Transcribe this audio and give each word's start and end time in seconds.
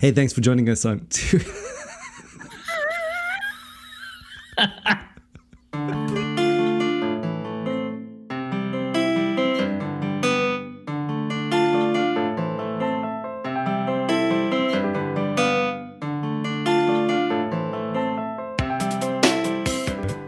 Hey, 0.00 0.12
thanks 0.12 0.32
for 0.32 0.40
joining 0.40 0.68
us 0.68 0.84
on. 0.84 1.06
Two- 1.10 1.40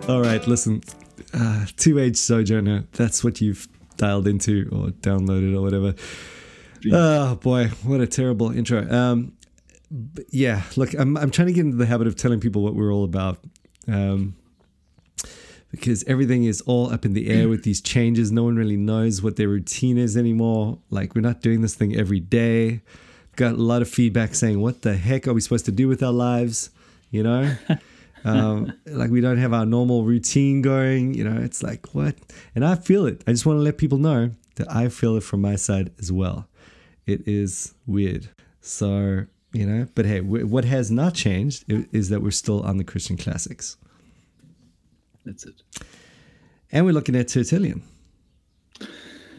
All 0.09 0.21
right, 0.21 0.45
listen. 0.47 0.83
Uh, 1.33 1.65
Two 1.77 1.99
Age 1.99 2.17
Sojourner, 2.17 2.85
that's 2.93 3.23
what 3.25 3.41
you've 3.41 3.69
dialed 3.97 4.27
into 4.27 4.69
or 4.73 4.89
downloaded 4.89 5.57
or 5.57 5.63
whatever. 5.63 5.95
Oh 6.93 7.37
boy, 7.37 7.69
what 7.85 8.01
a 8.01 8.07
terrible 8.07 8.51
intro. 8.51 8.87
Um, 8.91 9.33
yeah, 10.33 10.63
look, 10.77 10.95
I'm 10.95 11.17
I'm 11.19 11.31
trying 11.31 11.49
to 11.49 11.53
get 11.53 11.61
into 11.61 11.77
the 11.77 11.87
habit 11.87 12.07
of 12.07 12.17
telling 12.17 12.41
people 12.41 12.63
what 12.63 12.75
we're 12.75 12.93
all 12.93 13.05
about, 13.05 13.39
um, 13.87 14.35
because 15.71 16.03
everything 16.05 16.45
is 16.45 16.63
all 16.63 16.91
up 16.91 17.05
in 17.05 17.13
the 17.13 17.29
air 17.29 17.51
with 17.51 17.65
these 17.65 17.83
changes. 17.83 18.33
No 18.33 18.45
one 18.45 18.57
really 18.57 18.79
knows 18.79 19.23
what 19.23 19.37
their 19.37 19.49
routine 19.49 19.99
is 19.99 20.17
anymore. 20.17 20.79
Like 20.89 21.15
we're 21.15 21.21
not 21.21 21.43
doing 21.43 21.61
this 21.61 21.75
thing 21.75 21.95
every 21.95 22.19
day. 22.19 22.81
Got 23.37 23.53
a 23.53 23.57
lot 23.63 23.83
of 23.83 23.91
feedback 23.91 24.35
saying, 24.35 24.59
"What 24.61 24.81
the 24.81 24.97
heck 24.97 25.29
are 25.29 25.35
we 25.35 25.43
supposed 25.43 25.67
to 25.67 25.73
do 25.73 25.87
with 25.87 26.03
our 26.03 26.13
lives?" 26.13 26.71
You 27.11 27.23
know. 27.23 27.55
um, 28.25 28.73
like 28.87 29.11
we 29.11 29.21
don't 29.21 29.37
have 29.37 29.53
our 29.53 29.67
normal 29.67 30.05
routine 30.05 30.63
going. 30.63 31.13
You 31.13 31.25
know, 31.25 31.43
it's 31.43 31.63
like 31.63 31.95
what? 31.95 32.17
And 32.55 32.65
I 32.65 32.75
feel 32.75 33.05
it. 33.05 33.23
I 33.27 33.33
just 33.33 33.45
want 33.45 33.59
to 33.59 33.63
let 33.63 33.77
people 33.77 33.99
know 33.99 34.31
that 34.57 34.75
I 34.75 34.89
feel 34.89 35.17
it 35.17 35.25
from 35.25 35.43
my 35.43 35.57
side 35.57 35.91
as 35.99 36.11
well. 36.11 36.49
It 37.05 37.29
is 37.29 37.75
weird. 37.87 38.31
So 38.63 39.27
you 39.53 39.67
know, 39.67 39.87
but 39.95 40.07
hey, 40.07 40.21
what 40.21 40.65
has 40.65 40.91
not 40.91 41.15
changed 41.15 41.65
is 41.93 42.09
that 42.09 42.23
we're 42.23 42.31
still 42.31 42.63
on 42.63 42.77
the 42.79 42.85
Christian 42.85 43.17
classics, 43.17 43.77
That's 45.25 45.45
it. 45.45 45.63
and 46.71 46.85
we're 46.87 46.93
looking 46.93 47.17
at 47.17 47.29
Tertullian. 47.29 47.83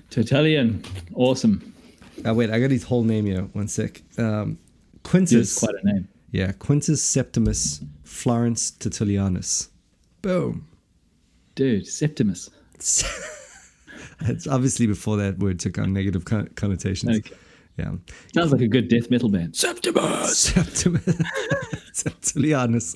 Tertullian, 0.10 0.84
awesome. 1.16 1.74
Oh 2.26 2.34
wait, 2.34 2.50
I 2.52 2.60
got 2.60 2.72
his 2.72 2.84
whole 2.84 3.04
name 3.04 3.26
here. 3.26 3.42
One 3.54 3.68
sec. 3.68 4.02
Um, 4.18 4.60
Quintus. 5.04 5.58
quite 5.60 5.76
a 5.82 5.86
name. 5.86 6.08
Yeah, 6.32 6.52
Quintus 6.54 7.02
Septimus 7.04 7.82
Florens 8.04 8.72
Tertullianus. 8.72 9.70
Boom. 10.22 10.68
Dude, 11.56 11.86
Septimus. 11.88 12.50
It's 14.26 14.48
obviously 14.48 14.88
before 14.88 15.18
that 15.18 15.40
word 15.40 15.60
took 15.60 15.78
on 15.78 15.92
negative 15.92 16.24
connotations. 16.56 17.18
Okay. 17.18 17.36
Yeah. 17.78 17.94
Sounds 18.36 18.52
like 18.52 18.62
a 18.62 18.68
good 18.68 18.88
death 18.88 19.10
metal 19.10 19.30
band. 19.30 19.56
Septimus. 19.56 20.40
Septimus 20.40 21.06
Tertullianus. 21.94 22.96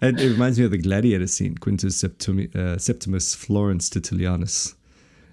And 0.00 0.20
it 0.20 0.28
reminds 0.30 0.58
me 0.58 0.64
of 0.64 0.70
the 0.70 0.78
gladiator 0.78 1.26
scene, 1.26 1.56
Quintus 1.56 2.00
Septimi, 2.02 2.54
uh, 2.54 2.78
Septimus 2.78 3.34
Florens 3.34 3.90
Tertullianus. 3.90 4.74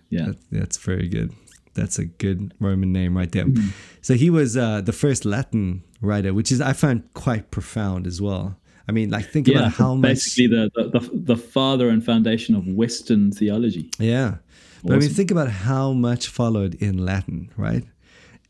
Yeah. 0.09 0.25
That, 0.27 0.37
that's 0.51 0.77
very 0.77 1.07
good. 1.07 1.33
That's 1.75 1.99
a 1.99 2.05
good 2.05 2.53
Roman 2.59 2.91
name 2.91 3.15
right 3.15 3.31
there. 3.31 3.45
Mm-hmm. 3.45 3.69
So 4.01 4.15
he 4.15 4.29
was 4.29 4.57
uh, 4.57 4.81
the 4.81 4.91
first 4.93 5.23
Latin 5.23 5.83
writer, 6.01 6.33
which 6.33 6.51
is 6.51 6.59
I 6.61 6.73
find 6.73 7.03
quite 7.13 7.51
profound 7.51 8.07
as 8.07 8.21
well. 8.21 8.57
I 8.87 8.91
mean, 8.91 9.11
like 9.11 9.25
think 9.29 9.47
Yeah, 9.47 9.59
about 9.59 9.73
how 9.73 9.93
much. 9.93 10.09
basically 10.09 10.47
the, 10.47 10.71
the, 10.73 10.99
the, 10.99 11.09
the 11.13 11.37
father 11.37 11.89
and 11.89 12.03
foundation 12.03 12.55
of 12.55 12.67
Western 12.67 13.31
theology. 13.31 13.91
Yeah. 13.99 14.37
But 14.83 14.95
I 14.95 14.99
mean, 14.99 15.09
think 15.09 15.29
about 15.29 15.49
how 15.49 15.91
much 15.93 16.27
followed 16.27 16.73
in 16.75 16.97
Latin, 17.05 17.51
right? 17.55 17.83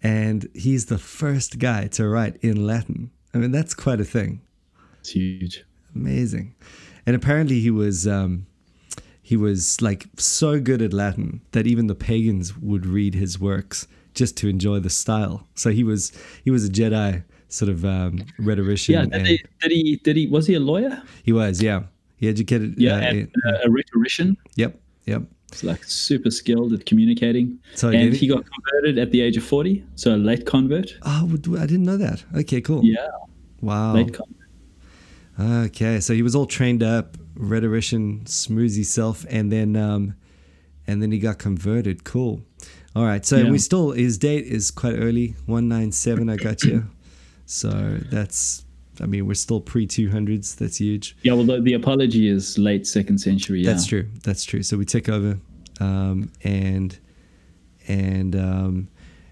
And 0.01 0.47
he's 0.53 0.85
the 0.85 0.97
first 0.97 1.59
guy 1.59 1.87
to 1.87 2.07
write 2.07 2.37
in 2.37 2.65
Latin. 2.65 3.11
I 3.33 3.37
mean, 3.37 3.51
that's 3.51 3.73
quite 3.73 3.99
a 3.99 4.05
thing. 4.05 4.41
It's 5.01 5.11
huge. 5.11 5.63
Amazing. 5.93 6.55
And 7.05 7.15
apparently 7.15 7.59
he 7.59 7.71
was 7.71 8.07
um, 8.07 8.45
he 9.21 9.35
was 9.35 9.81
like 9.81 10.07
so 10.17 10.59
good 10.59 10.81
at 10.81 10.93
Latin 10.93 11.41
that 11.51 11.67
even 11.67 11.87
the 11.87 11.95
pagans 11.95 12.57
would 12.57 12.85
read 12.85 13.13
his 13.13 13.39
works 13.39 13.87
just 14.13 14.37
to 14.37 14.49
enjoy 14.49 14.79
the 14.79 14.89
style. 14.89 15.47
So 15.55 15.71
he 15.71 15.83
was 15.83 16.11
he 16.43 16.51
was 16.51 16.65
a 16.65 16.69
Jedi 16.69 17.23
sort 17.47 17.69
of 17.69 17.83
um, 17.83 18.25
rhetorician. 18.37 18.93
Yeah, 18.93 19.05
did 19.05 19.27
he, 19.27 19.43
did 19.61 19.71
he? 19.71 19.95
Did 19.97 20.15
he? 20.15 20.27
Was 20.27 20.47
he 20.47 20.55
a 20.55 20.59
lawyer? 20.59 21.01
he 21.23 21.33
was, 21.33 21.61
yeah. 21.61 21.83
He 22.17 22.27
educated. 22.27 22.75
Yeah, 22.77 22.95
uh, 22.95 22.99
and 22.99 23.31
uh, 23.47 23.57
a 23.65 23.69
rhetorician. 23.69 24.37
yep, 24.55 24.79
yep. 25.05 25.23
He's 25.51 25.63
like 25.63 25.83
super 25.83 26.29
skilled 26.31 26.73
at 26.73 26.85
communicating. 26.85 27.59
So 27.75 27.89
and 27.89 28.13
he 28.13 28.27
got 28.27 28.43
converted 28.45 28.97
at 28.99 29.11
the 29.11 29.21
age 29.21 29.37
of 29.37 29.43
forty, 29.43 29.83
so 29.95 30.15
a 30.15 30.17
late 30.17 30.45
convert. 30.45 30.95
Oh, 31.03 31.29
I 31.57 31.65
didn't 31.65 31.83
know 31.83 31.97
that. 31.97 32.23
Okay, 32.35 32.61
cool. 32.61 32.83
Yeah, 32.85 33.07
Wow. 33.61 33.93
late 33.93 34.13
convert. 34.13 34.35
Okay, 35.39 35.99
so 36.01 36.13
he 36.13 36.21
was 36.21 36.35
all 36.35 36.45
trained 36.45 36.83
up, 36.83 37.17
rhetorician, 37.35 38.21
smoozy 38.25 38.85
self, 38.85 39.25
and 39.29 39.51
then 39.51 39.75
um, 39.75 40.13
and 40.85 41.01
then 41.01 41.11
he 41.11 41.19
got 41.19 41.39
converted. 41.39 42.03
Cool. 42.03 42.43
All 42.95 43.05
right, 43.05 43.25
so 43.25 43.37
Yeah. 43.37 43.51
we 43.51 43.57
still 43.59 43.91
his 43.91 44.17
date 44.17 44.45
is 44.45 44.69
quite 44.71 44.95
early, 44.95 45.35
one 45.45 45.67
nine 45.67 45.91
seven. 45.91 46.29
I 46.29 46.35
got 46.35 46.63
you. 46.63 46.85
So 47.45 47.97
that's, 48.11 48.63
I 49.01 49.05
mean, 49.05 49.27
we're 49.27 49.33
still 49.33 49.61
pre 49.61 49.87
two 49.87 50.09
hundreds. 50.09 50.55
That's 50.55 50.79
huge. 50.79 51.15
Yeah, 51.23 51.33
well, 51.33 51.45
the, 51.45 51.61
the 51.61 51.73
apology 51.73 52.27
is 52.27 52.57
late 52.57 52.85
second 52.87 53.19
century. 53.19 53.61
Yeah. 53.61 53.71
That's 53.71 53.85
true. 53.85 54.07
That's 54.23 54.43
true. 54.43 54.63
So 54.63 54.77
we 54.77 54.85
take 54.85 55.09
over, 55.09 55.39
um, 55.79 56.31
and 56.43 56.97
and 57.87 58.35
um, 58.35 58.87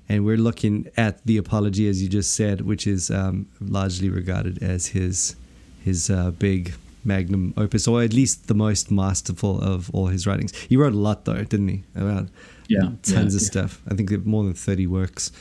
and 0.09 0.25
we're 0.25 0.37
looking 0.37 0.89
at 0.97 1.25
the 1.25 1.37
apology 1.37 1.87
as 1.87 2.01
you 2.01 2.09
just 2.09 2.33
said, 2.33 2.61
which 2.61 2.87
is 2.87 3.11
um, 3.11 3.47
largely 3.59 4.09
regarded 4.09 4.61
as 4.63 4.87
his 4.87 5.35
his 5.83 6.09
uh, 6.09 6.31
big 6.31 6.73
magnum 7.05 7.53
opus, 7.55 7.87
or 7.87 8.03
at 8.03 8.13
least 8.13 8.47
the 8.47 8.53
most 8.53 8.91
masterful 8.91 9.61
of 9.61 9.89
all 9.91 10.07
his 10.07 10.27
writings. 10.27 10.53
He 10.55 10.75
wrote 10.75 10.93
a 10.93 10.97
lot, 10.97 11.25
though, 11.25 11.43
didn't 11.43 11.69
he? 11.69 11.83
About 11.95 12.27
Yeah, 12.67 12.81
tons 12.81 13.11
yeah, 13.11 13.19
of 13.21 13.31
yeah. 13.33 13.37
stuff. 13.39 13.81
I 13.89 13.95
think 13.95 14.25
more 14.25 14.43
than 14.43 14.53
thirty 14.53 14.87
works. 14.87 15.31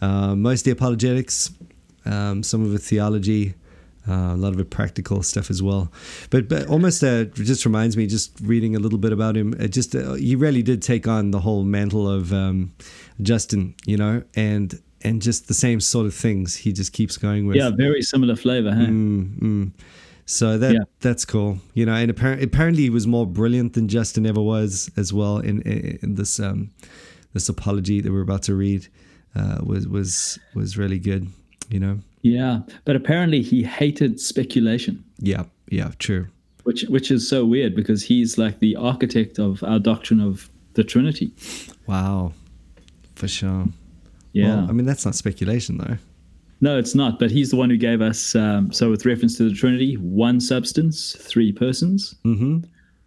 Uh, 0.00 0.34
mostly 0.34 0.72
apologetics, 0.72 1.50
um, 2.06 2.42
some 2.42 2.64
of 2.64 2.74
it 2.74 2.78
theology, 2.80 3.54
uh, 4.08 4.32
a 4.32 4.36
lot 4.36 4.58
of 4.58 4.70
practical 4.70 5.22
stuff 5.22 5.50
as 5.50 5.62
well. 5.62 5.92
But 6.30 6.48
but 6.48 6.66
almost 6.66 7.02
uh, 7.04 7.24
just 7.24 7.64
reminds 7.64 7.96
me, 7.96 8.06
just 8.06 8.38
reading 8.42 8.76
a 8.76 8.78
little 8.78 8.98
bit 8.98 9.12
about 9.12 9.36
him. 9.36 9.54
It 9.58 9.68
just 9.68 9.94
uh, 9.94 10.14
he 10.14 10.36
really 10.36 10.62
did 10.62 10.82
take 10.82 11.06
on 11.06 11.30
the 11.30 11.40
whole 11.40 11.64
mantle 11.64 12.08
of 12.08 12.32
um, 12.32 12.72
Justin, 13.22 13.74
you 13.86 13.96
know, 13.96 14.22
and 14.34 14.80
and 15.02 15.22
just 15.22 15.48
the 15.48 15.54
same 15.54 15.80
sort 15.80 16.06
of 16.06 16.14
things 16.14 16.56
he 16.56 16.72
just 16.72 16.92
keeps 16.92 17.16
going 17.16 17.46
with. 17.46 17.56
Yeah, 17.56 17.70
very 17.70 18.02
similar 18.02 18.36
flavor, 18.36 18.70
huh? 18.70 18.86
Mm, 18.86 19.38
mm. 19.40 19.70
So 20.26 20.58
that 20.58 20.72
Yeah. 20.72 20.80
that's 21.00 21.24
cool, 21.24 21.58
you 21.74 21.84
know. 21.86 21.94
And 21.94 22.10
apparently, 22.10 22.44
apparently, 22.46 22.82
he 22.84 22.90
was 22.90 23.06
more 23.06 23.26
brilliant 23.26 23.72
than 23.72 23.88
Justin 23.88 24.26
ever 24.26 24.40
was 24.40 24.90
as 24.96 25.12
well. 25.12 25.38
In 25.38 25.62
in, 25.62 25.98
in 26.02 26.14
this 26.14 26.38
um, 26.38 26.70
this 27.32 27.48
apology 27.48 28.00
that 28.00 28.12
we're 28.12 28.22
about 28.22 28.42
to 28.44 28.54
read 28.54 28.88
uh, 29.34 29.58
was 29.62 29.88
was 29.88 30.38
was 30.54 30.78
really 30.78 30.98
good, 30.98 31.28
you 31.68 31.80
know. 31.80 31.98
Yeah, 32.22 32.60
but 32.84 32.96
apparently 32.96 33.40
he 33.42 33.62
hated 33.62 34.20
speculation, 34.20 35.02
Yeah, 35.18 35.44
yeah, 35.70 35.92
true. 35.98 36.26
which 36.64 36.82
which 36.84 37.10
is 37.10 37.26
so 37.28 37.44
weird 37.46 37.74
because 37.74 38.02
he's 38.02 38.36
like 38.36 38.58
the 38.58 38.76
architect 38.76 39.38
of 39.38 39.62
our 39.64 39.78
doctrine 39.78 40.20
of 40.20 40.50
the 40.74 40.84
Trinity. 40.84 41.32
Wow, 41.86 42.32
for 43.14 43.26
sure. 43.28 43.66
Yeah. 44.32 44.56
Well, 44.56 44.66
I 44.68 44.72
mean 44.72 44.86
that's 44.86 45.04
not 45.04 45.14
speculation 45.14 45.78
though. 45.78 45.96
No, 46.60 46.78
it's 46.78 46.94
not. 46.94 47.18
But 47.18 47.30
he's 47.30 47.50
the 47.50 47.56
one 47.56 47.70
who 47.70 47.78
gave 47.78 48.02
us. 48.02 48.34
Um, 48.34 48.70
so, 48.70 48.90
with 48.90 49.06
reference 49.06 49.38
to 49.38 49.48
the 49.48 49.54
Trinity, 49.54 49.94
one 49.96 50.40
substance, 50.40 51.16
three 51.18 51.52
persons. 51.52 52.14
Mm-hmm. 52.24 52.64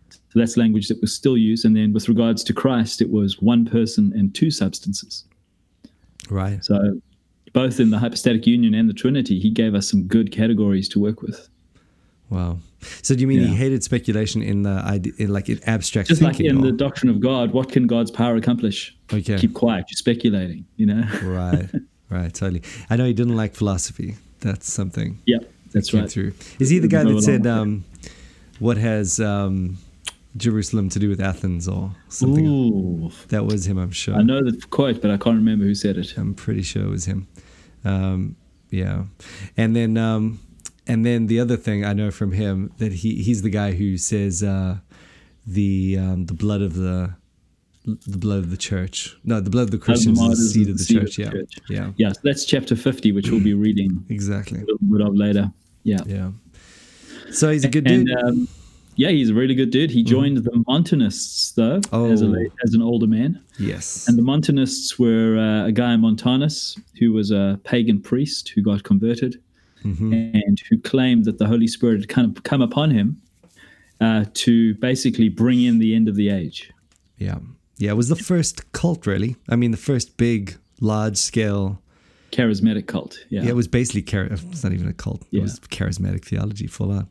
So 0.10 0.40
that's 0.40 0.58
language 0.58 0.88
that 0.88 1.00
was 1.02 1.14
still 1.16 1.38
used. 1.38 1.64
And 1.64 1.76
then, 1.76 1.94
with 1.94 2.10
regards 2.10 2.44
to 2.46 2.54
Christ, 2.54 3.00
it 3.00 3.12
was 3.12 3.40
one 3.42 3.66
person 3.66 4.12
and 4.16 4.34
two 4.34 4.50
substances. 4.50 5.26
Right. 6.32 6.66
So, 6.66 7.00
both 7.54 7.80
in 7.80 7.90
the 7.92 8.00
hypostatic 8.00 8.46
union 8.48 8.74
and 8.74 8.90
the 8.90 8.94
Trinity, 8.94 9.40
he 9.40 9.50
gave 9.50 9.76
us 9.76 9.88
some 9.90 10.04
good 10.04 10.32
categories 10.32 10.90
to 10.90 11.00
work 11.00 11.22
with. 11.22 11.50
Wow. 12.30 12.58
So 13.02 13.14
do 13.16 13.22
you 13.22 13.28
mean 13.28 13.42
he 13.42 13.56
hated 13.56 13.84
speculation 13.84 14.42
in 14.42 14.64
the 14.64 14.72
idea, 14.72 15.14
in 15.20 15.32
like 15.32 15.50
in 15.50 15.60
abstract 15.66 16.10
Just 16.10 16.22
like 16.22 16.40
in 16.40 16.58
or- 16.58 16.62
the 16.64 16.72
doctrine 16.72 17.10
of 17.10 17.20
God, 17.20 17.52
what 17.52 17.72
can 17.72 17.88
God's 17.88 18.12
power 18.12 18.36
accomplish? 18.36 18.96
okay. 19.14 19.38
Keep 19.38 19.54
quiet. 19.54 19.86
You're 19.90 19.98
speculating. 19.98 20.66
You 20.76 20.88
know. 20.88 21.04
right. 21.24 21.70
Right. 22.10 22.34
Totally. 22.34 22.64
I 22.90 22.96
know 22.96 23.06
he 23.06 23.14
didn't 23.14 23.36
like 23.36 23.56
philosophy. 23.56 24.16
That's 24.40 24.72
something. 24.72 25.20
yeah, 25.26 25.38
that's 25.72 25.92
came 25.92 26.02
right. 26.02 26.12
through. 26.12 26.34
Is 26.60 26.70
he 26.70 26.80
the 26.80 26.88
guy 26.88 27.04
that 27.04 27.22
said, 27.22 27.48
um, 27.48 27.86
"What 28.60 28.78
has 28.78 29.20
um, 29.20 29.78
Jerusalem 30.38 30.90
to 30.90 31.00
do 31.00 31.10
with 31.10 31.22
Athens?" 31.22 31.68
or 31.68 31.92
something? 32.10 32.46
Ooh, 32.48 33.12
That 33.30 33.46
was 33.46 33.66
him, 33.68 33.78
I'm 33.78 33.92
sure. 33.92 34.16
I 34.16 34.24
know 34.24 34.42
the 34.44 34.60
quote, 34.70 35.02
but 35.02 35.12
I 35.12 35.18
can't 35.18 35.38
remember 35.38 35.66
who 35.66 35.76
said 35.76 35.98
it. 35.98 36.14
I'm 36.18 36.34
pretty 36.34 36.62
sure 36.64 36.84
it 36.84 36.90
was 36.90 37.06
him. 37.06 37.28
Um, 37.86 38.36
yeah, 38.70 39.04
and 39.58 39.76
then 39.76 39.98
um, 39.98 40.40
and 40.88 41.06
then 41.06 41.28
the 41.28 41.40
other 41.40 41.58
thing 41.58 41.86
I 41.86 41.94
know 41.94 42.12
from 42.12 42.32
him 42.32 42.72
that 42.78 42.92
he 42.92 43.22
he's 43.24 43.42
the 43.42 43.50
guy 43.50 43.72
who 43.74 43.98
says 43.98 44.42
uh, 44.44 44.78
the 45.46 45.98
um, 46.00 46.26
the 46.26 46.34
blood 46.34 46.62
of 46.62 46.76
the 46.76 47.16
the 47.86 48.18
blood 48.18 48.40
of 48.40 48.50
the 48.50 48.58
church. 48.58 49.18
No, 49.26 49.42
the 49.42 49.50
blood 49.50 49.64
of 49.64 49.72
the 49.72 49.78
Christians 49.78 50.18
is 50.22 50.40
the 50.40 50.50
seed 50.60 50.70
of 50.70 50.78
the, 50.78 50.86
church. 50.86 51.18
yeah. 51.20 51.30
church. 51.32 51.54
Yeah. 51.70 51.92
Yeah, 51.98 52.14
so 52.14 52.20
that's 52.24 52.46
chapter 52.46 52.78
50, 52.78 53.12
which 53.12 53.30
we'll 53.30 53.44
be 53.44 53.54
reading 53.68 54.06
Exactly. 54.08 54.60
a 54.60 54.62
little 54.62 54.78
bit 54.90 55.02
of 55.02 55.14
later. 55.16 55.52
Yeah. 55.84 56.00
Yeah. 56.06 56.32
So 57.32 57.52
he's 57.52 57.66
a 57.66 57.68
good 57.68 57.86
And 57.86 58.06
dude. 58.08 58.48
Yeah, 58.96 59.10
he's 59.10 59.30
a 59.30 59.34
really 59.34 59.56
good 59.56 59.70
dude. 59.72 59.92
He 59.92 60.04
joined 60.04 60.38
the 60.38 60.64
Montanists, 60.68 61.52
though, 61.54 61.78
as, 61.78 62.22
a, 62.22 62.26
Oh. 62.28 62.36
as 62.64 62.74
an 62.74 62.82
older 62.82 63.08
man. 63.08 63.42
yes. 63.60 64.08
And 64.08 64.18
the 64.18 64.22
Montanists 64.24 64.98
were 65.00 65.38
uh, 65.38 65.68
a 65.68 65.72
guy, 65.72 65.96
Montanus, 65.96 66.78
who 67.00 67.12
was 67.14 67.32
a 67.32 67.60
pagan 67.64 68.02
priest 68.02 68.50
who 68.50 68.62
got 68.62 68.84
converted 68.84 69.40
Mm-hmm. 69.84 70.14
and 70.14 70.62
who 70.70 70.78
claimed 70.80 71.26
that 71.26 71.40
the 71.40 71.46
Holy 71.46 71.68
Spirit 71.68 72.00
had 72.00 72.08
kind 72.08 72.38
of 72.38 72.44
come 72.44 72.62
upon 72.62 72.90
him 72.92 73.22
uh, 74.00 74.24
to 74.34 74.76
basically 74.76 75.28
bring 75.28 75.62
in 75.62 75.80
the 75.80 75.94
end 75.94 76.08
of 76.08 76.16
the 76.16 76.30
age. 76.30 76.72
yeah. 77.18 77.40
Yeah. 77.80 77.90
It 77.92 77.96
was 77.96 78.08
the 78.08 78.16
first 78.16 78.72
cult, 78.72 79.06
really. 79.06 79.36
I 79.50 79.58
mean, 79.58 79.72
the 79.72 79.78
first 79.78 80.16
big, 80.16 80.56
large 80.80 81.18
scale. 81.18 81.82
Charismatic 82.32 82.88
cult. 82.88 83.18
Yeah. 83.30 83.42
Yeah, 83.42 83.50
it 83.50 83.56
was 83.56 83.68
basically 83.68 84.04
char- 84.04 84.26
it's 84.32 84.64
not 84.64 84.72
even 84.72 84.88
a 84.88 84.94
cult. 84.94 85.24
It 85.34 85.42
was 85.42 85.60
charismatic 85.60 86.24
theology, 86.24 86.68
full 86.68 86.92
on. 86.92 87.10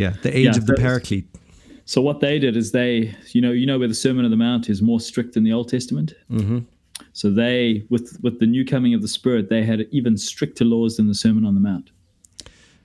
Yeah, 0.00 0.14
the 0.22 0.36
age 0.36 0.44
Yeah, 0.46 0.56
of 0.56 0.66
the 0.66 0.74
Paraclete. 0.74 1.26
So 1.84 2.00
what 2.00 2.20
they 2.20 2.38
did 2.38 2.56
is 2.56 2.70
they, 2.72 3.14
you 3.32 3.40
know, 3.40 3.50
you 3.52 3.66
know 3.66 3.78
where 3.78 3.88
the 3.88 3.94
Sermon 3.94 4.24
on 4.24 4.30
the 4.30 4.36
Mount 4.36 4.68
is 4.70 4.80
more 4.80 5.00
strict 5.00 5.34
than 5.34 5.44
the 5.44 5.52
Old 5.52 5.68
Testament. 5.68 6.14
Mm-hmm. 6.30 6.60
So 7.12 7.30
they, 7.30 7.84
with 7.90 8.18
with 8.22 8.38
the 8.40 8.46
new 8.46 8.64
coming 8.64 8.94
of 8.94 9.02
the 9.02 9.08
Spirit, 9.08 9.48
they 9.48 9.62
had 9.64 9.80
even 9.90 10.16
stricter 10.16 10.64
laws 10.64 10.96
than 10.96 11.08
the 11.08 11.14
Sermon 11.14 11.44
on 11.44 11.54
the 11.54 11.60
Mount. 11.60 11.90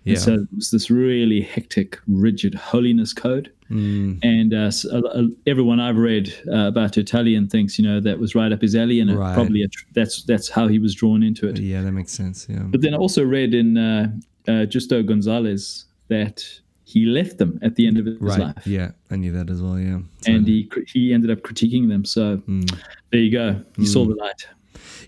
Yeah. 0.05 0.13
And 0.13 0.19
so 0.21 0.33
it 0.35 0.47
was 0.55 0.69
this 0.71 0.91
really 0.91 1.41
hectic, 1.41 1.97
rigid 2.07 2.53
holiness 2.53 3.11
code. 3.13 3.51
Mm, 3.71 4.19
And 4.23 4.53
uh, 4.53 4.67
s- 4.67 4.85
uh, 4.85 5.23
everyone 5.47 5.79
I've 5.79 5.97
read 5.97 6.31
uh, 6.47 6.67
about 6.67 6.93
Tertullian 6.93 7.47
thinks, 7.49 7.79
you 7.79 7.83
know, 7.87 7.99
that 7.99 8.19
was 8.19 8.35
right 8.35 8.51
up 8.51 8.61
his 8.61 8.75
alley, 8.75 8.99
and 8.99 9.09
Right. 9.17 9.33
probably 9.33 9.63
a 9.63 9.67
tr- 9.67 9.85
that's 9.93 10.23
that's 10.23 10.47
how 10.49 10.67
he 10.67 10.77
was 10.79 10.93
drawn 10.95 11.23
into 11.23 11.47
it. 11.47 11.57
yeah, 11.59 11.81
that 11.81 11.91
makes 11.91 12.11
sense. 12.11 12.47
Yeah. 12.49 12.63
But 12.73 12.81
then 12.81 12.93
I 12.93 12.97
also 12.97 13.23
read 13.25 13.53
in 13.55 13.77
uh, 13.77 14.11
uh, 14.47 14.65
Justo 14.65 15.01
Gonzalez 15.03 15.85
that 16.09 16.43
he 16.85 17.05
left 17.05 17.37
them 17.39 17.57
at 17.61 17.75
the 17.75 17.87
end 17.87 17.97
of 17.97 18.05
his 18.05 18.17
Right. 18.21 18.39
life, 18.39 18.65
Yeah, 18.67 18.91
I 19.11 19.15
knew 19.15 19.31
that 19.33 19.49
as 19.49 19.61
well. 19.61 19.79
Yeah. 19.79 19.99
So- 20.21 20.31
and 20.31 20.47
he 20.47 20.69
he 20.87 21.13
ended 21.13 21.31
up 21.31 21.41
critiquing 21.41 21.89
them. 21.89 22.05
So 22.05 22.37
Mm. 22.47 22.71
there 23.11 23.21
you 23.21 23.31
go, 23.31 23.61
you 23.77 23.85
saw 23.85 24.05
the 24.05 24.15
light. 24.15 24.47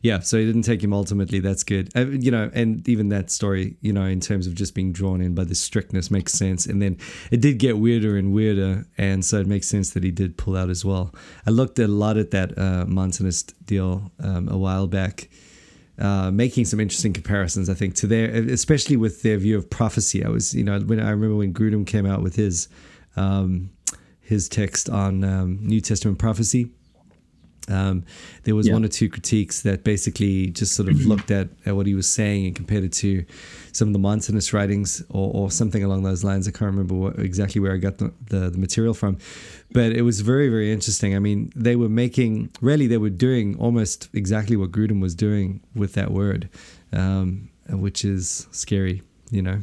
Yeah, 0.03 0.19
so 0.19 0.37
it 0.37 0.45
didn't 0.45 0.61
take 0.61 0.81
him 0.83 0.93
ultimately. 0.93 1.39
That's 1.39 1.63
good. 1.63 1.89
Uh, 1.95 2.05
you 2.11 2.29
know, 2.29 2.51
and 2.53 2.87
even 2.87 3.09
that 3.09 3.31
story, 3.31 3.77
you 3.81 3.91
know, 3.91 4.05
in 4.05 4.19
terms 4.19 4.45
of 4.47 4.53
just 4.53 4.75
being 4.75 4.91
drawn 4.91 5.21
in 5.21 5.33
by 5.33 5.43
the 5.43 5.55
strictness 5.55 6.11
makes 6.11 6.33
sense. 6.33 6.67
And 6.67 6.81
then 6.81 6.97
it 7.31 7.41
did 7.41 7.57
get 7.57 7.77
weirder 7.79 8.15
and 8.15 8.31
weirder. 8.31 8.85
And 8.97 9.25
so 9.25 9.39
it 9.39 9.47
makes 9.47 9.67
sense 9.67 9.89
that 9.91 10.03
he 10.03 10.11
did 10.11 10.37
pull 10.37 10.55
out 10.55 10.69
as 10.69 10.85
well. 10.85 11.13
I 11.47 11.49
looked 11.51 11.79
a 11.79 11.87
lot 11.87 12.15
at 12.17 12.29
that 12.31 12.57
uh, 12.57 12.85
Montanist 12.87 13.53
deal 13.65 14.11
um, 14.19 14.47
a 14.49 14.57
while 14.57 14.85
back, 14.87 15.29
uh, 15.99 16.31
making 16.31 16.65
some 16.65 16.79
interesting 16.79 17.13
comparisons, 17.13 17.69
I 17.69 17.73
think, 17.73 17.95
to 17.95 18.07
their, 18.07 18.29
especially 18.29 18.97
with 18.97 19.23
their 19.23 19.37
view 19.37 19.57
of 19.57 19.69
prophecy. 19.69 20.23
I 20.23 20.29
was, 20.29 20.53
you 20.53 20.63
know, 20.63 20.79
when 20.79 20.99
I 20.99 21.09
remember 21.09 21.35
when 21.35 21.53
Grudem 21.53 21.85
came 21.85 22.05
out 22.05 22.21
with 22.21 22.35
his, 22.35 22.67
um, 23.15 23.71
his 24.19 24.47
text 24.47 24.89
on 24.89 25.23
um, 25.23 25.59
New 25.61 25.81
Testament 25.81 26.19
prophecy. 26.19 26.71
Um, 27.69 28.03
there 28.43 28.55
was 28.55 28.67
Yeah. 28.67 28.73
one 28.73 28.85
or 28.85 28.87
two 28.87 29.09
critiques 29.09 29.61
that 29.63 29.83
basically 29.83 30.47
just 30.51 30.73
sort 30.73 30.87
of 30.89 31.05
looked 31.11 31.31
at, 31.31 31.49
at 31.65 31.75
what 31.75 31.85
he 31.85 31.95
was 31.95 32.09
saying 32.09 32.45
and 32.45 32.55
compared 32.55 32.83
it 32.83 32.93
to 32.93 33.25
some 33.73 33.89
of 33.89 33.93
the 33.93 33.99
Montanist 33.99 34.53
writings 34.53 35.03
or, 35.09 35.31
or 35.33 35.51
something 35.51 35.83
along 35.83 36.03
those 36.03 36.23
lines. 36.23 36.47
I 36.47 36.51
can't 36.51 36.71
remember 36.71 36.95
what, 36.95 37.19
exactly 37.19 37.59
where 37.59 37.73
I 37.73 37.77
got 37.77 37.97
the, 37.97 38.13
the, 38.29 38.49
the 38.49 38.57
material 38.57 38.93
from, 38.93 39.17
but 39.73 39.91
it 39.91 40.03
was 40.03 40.21
very, 40.21 40.49
very 40.49 40.71
interesting. 40.71 41.15
I 41.15 41.19
mean, 41.19 41.51
they 41.55 41.75
were 41.75 41.89
making, 41.89 42.49
really, 42.61 42.87
they 42.87 42.97
were 42.97 43.09
doing 43.09 43.57
almost 43.59 44.07
exactly 44.13 44.55
what 44.55 44.71
Grudem 44.71 45.01
was 45.01 45.13
doing 45.13 45.61
with 45.75 45.93
that 45.93 46.11
word, 46.11 46.49
um, 46.93 47.49
which 47.69 48.05
is 48.05 48.47
scary, 48.51 49.01
you 49.29 49.41
know. 49.41 49.59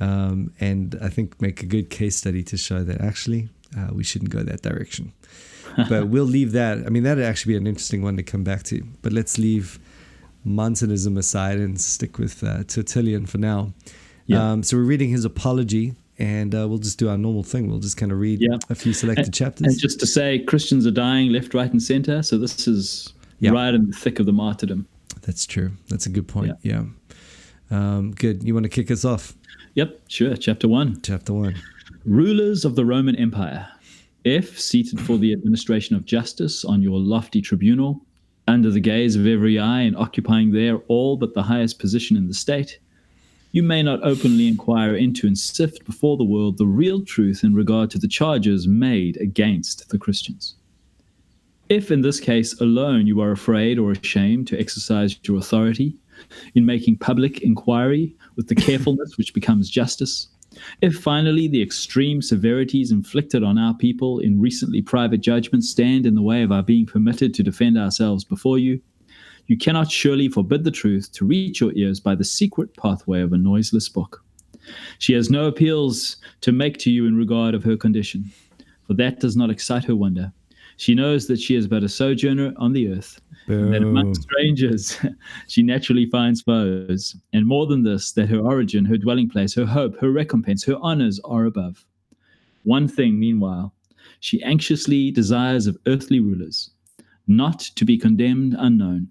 Um, 0.00 0.52
and 0.60 0.98
I 1.00 1.08
think 1.08 1.40
make 1.40 1.62
a 1.62 1.66
good 1.66 1.88
case 1.90 2.16
study 2.16 2.42
to 2.44 2.56
show 2.56 2.82
that 2.82 3.00
actually 3.00 3.48
uh, 3.78 3.88
we 3.92 4.02
shouldn't 4.02 4.30
go 4.30 4.42
that 4.42 4.62
direction 4.62 5.12
but 5.88 6.08
we'll 6.08 6.24
leave 6.24 6.52
that. 6.52 6.78
I 6.86 6.88
mean, 6.90 7.02
that'd 7.02 7.24
actually 7.24 7.54
be 7.54 7.56
an 7.58 7.66
interesting 7.66 8.02
one 8.02 8.16
to 8.16 8.22
come 8.22 8.44
back 8.44 8.62
to. 8.64 8.82
But 9.02 9.12
let's 9.12 9.38
leave 9.38 9.78
Montanism 10.44 11.16
aside 11.16 11.58
and 11.58 11.80
stick 11.80 12.18
with 12.18 12.42
uh, 12.44 12.64
Tertullian 12.64 13.26
for 13.26 13.38
now. 13.38 13.72
Yeah. 14.26 14.52
Um, 14.52 14.62
so 14.62 14.76
we're 14.76 14.84
reading 14.84 15.10
his 15.10 15.24
apology, 15.24 15.94
and 16.18 16.54
uh, 16.54 16.66
we'll 16.68 16.78
just 16.78 16.98
do 16.98 17.08
our 17.08 17.18
normal 17.18 17.42
thing. 17.42 17.68
We'll 17.68 17.78
just 17.80 17.96
kind 17.96 18.12
of 18.12 18.18
read 18.18 18.40
Yeah. 18.40 18.56
a 18.70 18.74
few 18.74 18.92
selected 18.92 19.32
chapters. 19.32 19.66
And 19.66 19.78
just 19.80 20.00
to 20.00 20.06
say, 20.06 20.38
Christians 20.40 20.86
are 20.86 20.90
dying 20.90 21.30
left, 21.32 21.54
right, 21.54 21.70
and 21.70 21.82
center. 21.82 22.22
So 22.22 22.38
this 22.38 22.66
is 22.68 23.12
Yeah. 23.40 23.50
right 23.50 23.74
in 23.74 23.86
the 23.90 23.96
thick 23.96 24.18
of 24.20 24.26
the 24.26 24.32
martyrdom. 24.32 24.86
That's 25.22 25.46
true. 25.46 25.72
That's 25.88 26.06
a 26.06 26.10
good 26.10 26.28
point. 26.28 26.52
Yeah. 26.62 26.84
Um, 27.70 28.12
good. 28.12 28.44
You 28.44 28.54
want 28.54 28.64
to 28.64 28.70
kick 28.70 28.90
us 28.90 29.04
off? 29.04 29.34
Yep, 29.74 30.00
sure. 30.08 30.36
Chapter 30.36 30.68
one. 30.68 31.00
Chapter 31.02 31.32
one. 31.32 31.54
Rulers 32.04 32.64
of 32.64 32.76
the 32.76 32.84
Roman 32.84 33.16
Empire, 33.16 33.66
if 34.24 34.58
seated 34.58 35.00
for 35.00 35.18
the 35.18 35.32
administration 35.32 35.94
of 35.94 36.06
justice 36.06 36.64
on 36.64 36.82
your 36.82 36.98
lofty 36.98 37.40
tribunal, 37.40 38.04
under 38.48 38.70
the 38.70 38.80
gaze 38.80 39.16
of 39.16 39.26
every 39.26 39.58
eye 39.58 39.82
and 39.82 39.96
occupying 39.96 40.52
there 40.52 40.78
all 40.88 41.16
but 41.16 41.34
the 41.34 41.42
highest 41.42 41.78
position 41.78 42.16
in 42.16 42.26
the 42.26 42.34
state, 42.34 42.78
you 43.52 43.62
may 43.62 43.82
not 43.82 44.02
openly 44.02 44.48
inquire 44.48 44.96
into 44.96 45.26
and 45.26 45.38
sift 45.38 45.84
before 45.84 46.16
the 46.16 46.24
world 46.24 46.58
the 46.58 46.66
real 46.66 47.04
truth 47.04 47.44
in 47.44 47.54
regard 47.54 47.90
to 47.90 47.98
the 47.98 48.08
charges 48.08 48.66
made 48.66 49.16
against 49.18 49.88
the 49.90 49.98
Christians. 49.98 50.56
If 51.68 51.90
in 51.90 52.02
this 52.02 52.20
case 52.20 52.60
alone 52.60 53.06
you 53.06 53.20
are 53.20 53.30
afraid 53.30 53.78
or 53.78 53.92
ashamed 53.92 54.48
to 54.48 54.58
exercise 54.58 55.16
your 55.22 55.38
authority 55.38 55.96
in 56.54 56.66
making 56.66 56.96
public 56.96 57.42
inquiry 57.42 58.16
with 58.36 58.48
the 58.48 58.54
carefulness 58.54 59.16
which 59.16 59.34
becomes 59.34 59.70
justice, 59.70 60.28
if 60.80 60.94
finally 60.94 61.48
the 61.48 61.62
extreme 61.62 62.22
severities 62.22 62.90
inflicted 62.90 63.42
on 63.42 63.58
our 63.58 63.74
people 63.74 64.18
in 64.18 64.40
recently 64.40 64.82
private 64.82 65.18
judgments 65.18 65.70
stand 65.70 66.06
in 66.06 66.14
the 66.14 66.22
way 66.22 66.42
of 66.42 66.52
our 66.52 66.62
being 66.62 66.86
permitted 66.86 67.34
to 67.34 67.42
defend 67.42 67.78
ourselves 67.78 68.24
before 68.24 68.58
you, 68.58 68.80
you 69.46 69.58
cannot 69.58 69.90
surely 69.90 70.28
forbid 70.28 70.64
the 70.64 70.70
truth 70.70 71.12
to 71.12 71.26
reach 71.26 71.60
your 71.60 71.72
ears 71.74 72.00
by 72.00 72.14
the 72.14 72.24
secret 72.24 72.76
pathway 72.76 73.20
of 73.20 73.32
a 73.32 73.38
noiseless 73.38 73.88
book. 73.88 74.24
She 74.98 75.12
has 75.12 75.30
no 75.30 75.46
appeals 75.46 76.16
to 76.40 76.52
make 76.52 76.78
to 76.78 76.90
you 76.90 77.06
in 77.06 77.16
regard 77.16 77.54
of 77.54 77.64
her 77.64 77.76
condition, 77.76 78.32
for 78.86 78.94
that 78.94 79.20
does 79.20 79.36
not 79.36 79.50
excite 79.50 79.84
her 79.84 79.96
wonder. 79.96 80.32
She 80.76 80.94
knows 80.94 81.26
that 81.28 81.40
she 81.40 81.54
is 81.54 81.66
but 81.66 81.84
a 81.84 81.88
sojourner 81.88 82.52
on 82.56 82.72
the 82.72 82.88
earth, 82.88 83.20
and 83.46 83.72
that 83.72 83.82
among 83.82 84.14
strangers 84.14 84.98
she 85.48 85.62
naturally 85.62 86.06
finds 86.06 86.42
foes. 86.42 87.16
And 87.32 87.46
more 87.46 87.66
than 87.66 87.82
this, 87.82 88.12
that 88.12 88.28
her 88.28 88.40
origin, 88.40 88.84
her 88.84 88.96
dwelling 88.96 89.28
place, 89.28 89.54
her 89.54 89.66
hope, 89.66 89.98
her 90.00 90.10
recompense, 90.10 90.64
her 90.64 90.78
honors 90.80 91.20
are 91.24 91.44
above. 91.44 91.84
One 92.64 92.88
thing, 92.88 93.18
meanwhile, 93.18 93.74
she 94.20 94.42
anxiously 94.42 95.10
desires 95.10 95.66
of 95.66 95.76
earthly 95.86 96.20
rulers, 96.20 96.70
not 97.26 97.60
to 97.60 97.84
be 97.84 97.98
condemned 97.98 98.54
unknown. 98.58 99.08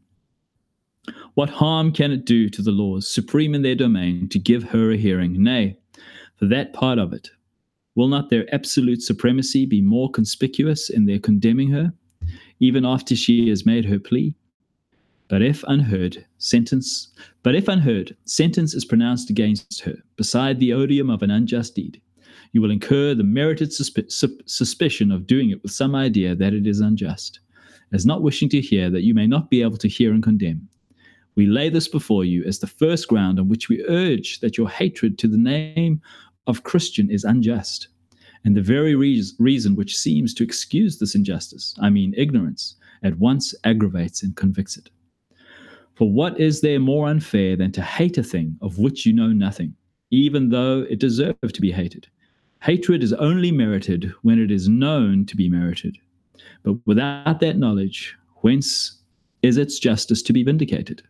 What 1.36 1.50
harm 1.50 1.92
can 1.92 2.12
it 2.12 2.26
do 2.26 2.50
to 2.50 2.62
the 2.62 2.72
laws, 2.72 3.10
supreme 3.10 3.54
in 3.54 3.62
their 3.62 3.76
domain, 3.76 4.30
to 4.30 4.40
give 4.40 4.64
her 4.64 4.92
a 4.92 4.98
hearing? 4.98 5.44
Nay, 5.44 5.78
for 6.36 6.46
that 6.46 6.74
part 6.74 6.98
of 6.98 7.14
it, 7.14 7.30
will 7.96 8.08
not 8.08 8.30
their 8.30 8.54
absolute 8.54 9.02
supremacy 9.02 9.66
be 9.66 9.82
more 9.82 10.10
conspicuous 10.10 10.90
in 10.90 11.06
their 11.06 11.20
condemning 11.20 11.72
her, 11.72 11.94
even 12.60 12.86
after 12.86 13.16
she 13.16 13.50
has 13.50 13.66
made 13.66 13.86
her 13.86 14.00
plea? 14.00 14.36
But 15.28 15.42
if 15.42 15.64
unheard, 15.68 16.26
sentence 16.38 17.12
but 17.44 17.56
if 17.56 17.68
unheard, 17.68 18.16
sentence 18.26 18.74
is 18.74 18.86
pronounced 18.86 19.30
against 19.30 19.82
her, 19.82 19.96
beside 20.16 20.60
the 20.60 20.74
odium 20.74 21.10
of 21.10 21.24
an 21.24 21.32
unjust 21.32 21.76
deed. 21.76 22.02
You 22.52 22.62
will 22.62 22.72
incur 22.72 23.16
the 23.16 23.24
merited 23.24 23.74
sup- 23.74 24.42
suspicion 24.46 25.12
of 25.12 25.28
doing 25.28 25.50
it 25.50 25.62
with 25.64 25.72
some 25.72 25.96
idea 25.96 26.36
that 26.36 26.54
it 26.54 26.68
is 26.68 26.80
unjust, 26.80 27.40
as 27.92 28.06
not 28.06 28.22
wishing 28.22 28.48
to 28.50 28.62
hear 28.62 28.90
that 28.92 29.02
you 29.02 29.14
may 29.14 29.28
not 29.28 29.50
be 29.50 29.62
able 29.62 29.78
to 29.78 29.88
hear 29.88 30.14
and 30.14 30.22
condemn. 30.22 30.68
We 31.36 31.48
lay 31.48 31.70
this 31.70 31.88
before 31.88 32.26
you 32.26 32.44
as 32.44 32.60
the 32.60 32.68
first 32.68 33.08
ground 33.08 33.40
on 33.40 33.50
which 33.50 33.70
we 33.70 33.84
urge 33.86 34.40
that 34.42 34.58
your 34.58 34.70
hatred 34.70 35.18
to 35.18 35.28
the 35.28 35.38
name 35.38 36.00
of 36.48 36.64
Christian 36.64 37.10
is 37.10 37.24
unjust. 37.24 37.88
And 38.46 38.56
the 38.56 38.62
very 38.62 38.96
reas- 38.96 39.36
reason 39.40 39.76
which 39.76 39.98
seems 39.98 40.34
to 40.34 40.44
excuse 40.44 41.00
this 41.00 41.16
injustice, 41.16 41.76
I 41.80 41.90
mean 41.90 42.14
ignorance, 42.18 42.76
at 43.02 43.18
once 43.18 43.56
aggravates 43.64 44.24
and 44.24 44.36
convicts 44.36 44.78
it. 44.78 44.90
For 45.96 46.12
what 46.12 46.40
is 46.40 46.62
there 46.62 46.80
more 46.80 47.08
unfair 47.08 47.56
than 47.56 47.72
to 47.74 47.82
hate 47.82 48.18
a 48.18 48.24
thing 48.24 48.58
of 48.62 48.80
which 48.80 49.06
you 49.06 49.14
know 49.14 49.32
nothing, 49.32 49.76
even 50.12 50.50
though 50.50 50.86
it 50.90 51.00
deserve 51.00 51.38
to 51.42 51.62
be 51.62 51.72
hated? 51.72 52.08
Hatred 52.62 53.04
is 53.04 53.14
only 53.14 53.52
merited 53.52 54.14
when 54.22 54.40
it 54.40 54.50
is 54.50 54.68
known 54.68 55.26
to 55.26 55.36
be 55.36 55.50
merited. 55.50 55.98
But 56.64 56.76
without 56.86 57.40
that 57.42 57.58
knowledge, 57.58 58.16
whence 58.38 59.00
is 59.42 59.58
its 59.58 59.78
justice 59.78 60.22
to 60.24 60.34
be 60.34 60.44
vindicated? 60.44 61.04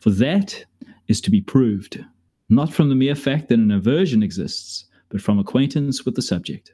For 0.00 0.10
that 0.10 0.64
is 1.06 1.20
to 1.22 1.30
be 1.30 1.40
proved, 1.40 2.04
not 2.54 2.72
from 2.72 2.88
the 2.88 2.94
mere 2.94 3.14
fact 3.14 3.48
that 3.48 3.58
an 3.58 3.70
aversion 3.70 4.22
exists, 4.22 4.86
but 5.08 5.20
from 5.20 5.38
acquaintance 5.38 6.04
with 6.04 6.14
the 6.14 6.22
subject. 6.22 6.72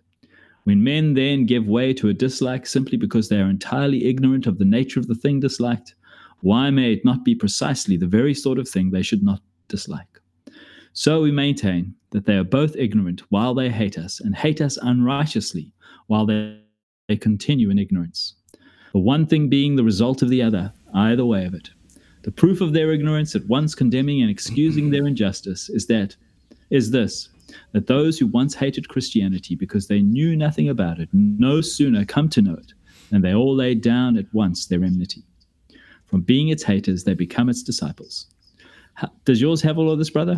When 0.65 0.85
men 0.85 1.15
then 1.15 1.47
give 1.47 1.67
way 1.67 1.93
to 1.95 2.09
a 2.09 2.15
dislike 2.15 2.67
simply 2.67 2.99
because 2.99 3.29
they 3.29 3.41
are 3.41 3.49
entirely 3.49 4.05
ignorant 4.05 4.47
of 4.47 4.59
the 4.59 4.65
nature 4.65 5.01
of 5.01 5.07
the 5.07 5.15
thing 5.15 5.41
disliked, 5.41 5.95
why 6.41 6.71
may 6.71 6.93
it 6.93 7.05
not 7.05 7.25
be 7.25 7.35
precisely 7.35 7.97
the 7.97 8.07
very 8.07 8.35
sort 8.35 8.59
of 8.59 8.69
thing 8.69 8.91
they 8.91 9.03
should 9.03 9.23
not 9.23 9.43
dislike? 9.69 10.21
So 10.93 11.23
we 11.23 11.31
maintain 11.31 11.95
that 12.11 12.27
they 12.27 12.37
are 12.37 12.45
both 12.45 12.77
ignorant 12.77 13.23
while 13.31 13.55
they 13.55 13.71
hate 13.71 13.97
us, 13.97 14.21
and 14.21 14.35
hate 14.35 14.61
us 14.61 14.77
unrighteously 14.83 15.73
while 16.09 16.27
they, 16.27 16.61
they 17.09 17.17
continue 17.17 17.71
in 17.71 17.79
ignorance. 17.79 18.35
The 18.93 18.99
one 18.99 19.27
thing 19.27 19.49
being 19.49 19.77
the 19.77 19.85
result 19.85 20.23
of 20.23 20.31
the 20.31 20.43
other, 20.43 20.73
either 20.95 21.25
way 21.25 21.45
of 21.45 21.55
it. 21.55 21.71
The 22.23 22.31
proof 22.31 22.61
of 22.61 22.73
their 22.73 22.93
ignorance, 22.93 23.35
at 23.35 23.47
once 23.47 23.75
condemning 23.75 24.21
and 24.21 24.31
excusing 24.31 24.91
their 24.91 25.07
injustice, 25.07 25.69
is 25.71 25.87
that 25.87 26.17
is 26.71 26.91
this 26.91 27.29
that 27.73 27.89
those 27.89 28.19
who 28.19 28.27
once 28.27 28.55
hated 28.55 28.89
Christianity 28.89 29.57
because 29.57 29.89
they 29.89 30.01
knew 30.01 30.37
nothing 30.37 30.69
about 30.69 31.01
it 31.01 31.09
no 31.13 31.61
sooner 31.61 32.05
come 32.05 32.29
to 32.29 32.43
know 32.43 32.55
it 32.55 32.73
than 33.11 33.23
they 33.23 33.35
all 33.35 33.55
laid 33.55 33.81
down 33.81 34.17
at 34.17 34.27
once 34.33 34.67
their 34.67 34.85
enmity. 34.85 35.23
From 36.07 36.21
being 36.23 36.49
its 36.49 36.63
haters, 36.63 37.05
they 37.05 37.15
become 37.15 37.49
its 37.49 37.63
disciples. 37.63 38.27
How, 38.95 39.11
does 39.25 39.41
yours 39.41 39.63
have 39.63 39.79
all 39.79 39.91
of 39.91 39.99
this, 39.99 40.11
brother? 40.11 40.37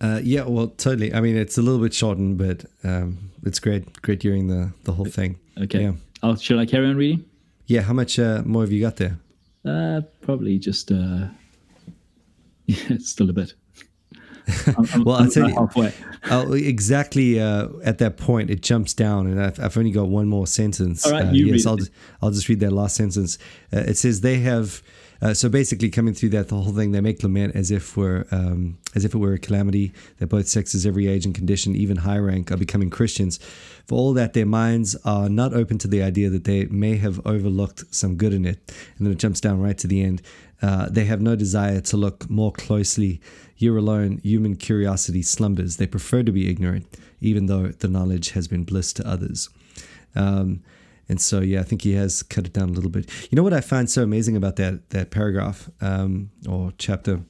Uh, 0.00 0.20
yeah, 0.22 0.42
well, 0.42 0.68
totally. 0.68 1.14
I 1.14 1.20
mean, 1.20 1.36
it's 1.36 1.56
a 1.56 1.62
little 1.62 1.80
bit 1.80 1.94
shortened, 1.94 2.36
but 2.36 2.64
um, 2.82 3.30
it's 3.44 3.60
great, 3.60 4.02
great 4.02 4.22
hearing 4.22 4.48
the 4.48 4.72
the 4.84 4.92
whole 4.92 5.06
thing. 5.06 5.38
Okay. 5.60 5.82
Yeah. 5.82 5.92
I'll, 6.22 6.36
shall 6.36 6.58
I 6.58 6.66
carry 6.66 6.86
on 6.86 6.96
reading? 6.96 7.24
Yeah. 7.66 7.82
How 7.82 7.92
much 7.92 8.18
uh, 8.18 8.42
more 8.44 8.62
have 8.62 8.72
you 8.72 8.80
got 8.80 8.96
there? 8.96 9.18
Uh, 9.64 10.02
probably 10.20 10.58
just 10.58 10.92
uh, 10.92 11.28
yeah, 12.66 12.96
still 12.98 13.30
a 13.30 13.32
bit. 13.32 13.54
I'm, 14.46 14.86
I'm, 14.92 15.04
well, 15.04 15.16
I'll 15.16 15.30
tell 15.30 15.48
you, 15.48 15.54
halfway. 15.54 15.92
I'll, 16.24 16.52
exactly 16.52 17.40
uh, 17.40 17.68
at 17.84 17.98
that 17.98 18.16
point, 18.16 18.50
it 18.50 18.62
jumps 18.62 18.94
down, 18.94 19.26
and 19.26 19.40
I've, 19.40 19.58
I've 19.58 19.76
only 19.76 19.90
got 19.90 20.08
one 20.08 20.28
more 20.28 20.46
sentence. 20.46 21.06
All 21.06 21.12
right, 21.12 21.26
uh, 21.26 21.32
you 21.32 21.46
yes, 21.46 21.64
read 21.64 21.66
I'll 21.66 21.74
it. 21.74 21.78
just, 21.78 21.90
I'll 22.22 22.30
just 22.30 22.48
read 22.48 22.60
that 22.60 22.72
last 22.72 22.96
sentence. 22.96 23.38
Uh, 23.72 23.80
it 23.80 23.96
says 23.96 24.20
they 24.20 24.38
have. 24.40 24.82
Uh, 25.22 25.32
so 25.32 25.48
basically, 25.48 25.88
coming 25.88 26.12
through 26.12 26.28
that, 26.28 26.48
the 26.48 26.56
whole 26.56 26.72
thing, 26.72 26.92
they 26.92 27.00
make 27.00 27.22
lament 27.22 27.56
as 27.56 27.70
if 27.70 27.96
we're 27.96 28.26
um, 28.30 28.76
as 28.94 29.04
if 29.06 29.14
it 29.14 29.18
were 29.18 29.32
a 29.32 29.38
calamity 29.38 29.92
that 30.18 30.26
both 30.26 30.46
sexes, 30.46 30.84
every 30.84 31.06
age 31.06 31.24
and 31.24 31.34
condition, 31.34 31.74
even 31.74 31.98
high 31.98 32.18
rank, 32.18 32.50
are 32.50 32.58
becoming 32.58 32.90
Christians. 32.90 33.38
For 33.86 33.94
all 33.94 34.12
that, 34.14 34.32
their 34.34 34.44
minds 34.46 34.96
are 35.04 35.28
not 35.28 35.54
open 35.54 35.78
to 35.78 35.88
the 35.88 36.02
idea 36.02 36.28
that 36.30 36.44
they 36.44 36.66
may 36.66 36.96
have 36.96 37.24
overlooked 37.26 37.84
some 37.94 38.16
good 38.16 38.34
in 38.34 38.44
it. 38.44 38.58
And 38.98 39.06
then 39.06 39.12
it 39.12 39.18
jumps 39.18 39.40
down 39.40 39.60
right 39.60 39.78
to 39.78 39.86
the 39.86 40.02
end. 40.02 40.20
Uh, 40.62 40.88
they 40.88 41.04
have 41.04 41.20
no 41.20 41.36
desire 41.36 41.80
to 41.80 41.96
look 41.96 42.28
more 42.30 42.52
closely. 42.52 43.20
You're 43.56 43.76
alone. 43.76 44.20
Human 44.22 44.56
curiosity 44.56 45.22
slumbers. 45.22 45.76
They 45.76 45.86
prefer 45.86 46.22
to 46.22 46.32
be 46.32 46.48
ignorant, 46.48 46.86
even 47.20 47.46
though 47.46 47.68
the 47.68 47.88
knowledge 47.88 48.30
has 48.30 48.48
been 48.48 48.64
bliss 48.64 48.92
to 48.94 49.08
others. 49.08 49.48
Um, 50.14 50.62
and 51.08 51.20
so, 51.20 51.40
yeah, 51.40 51.60
I 51.60 51.64
think 51.64 51.82
he 51.82 51.92
has 51.94 52.22
cut 52.22 52.46
it 52.46 52.52
down 52.52 52.70
a 52.70 52.72
little 52.72 52.90
bit. 52.90 53.10
You 53.30 53.36
know 53.36 53.42
what 53.42 53.52
I 53.52 53.60
find 53.60 53.90
so 53.90 54.02
amazing 54.02 54.36
about 54.36 54.56
that 54.56 54.90
that 54.90 55.10
paragraph 55.10 55.68
um, 55.80 56.30
or 56.48 56.72
chapter? 56.78 57.20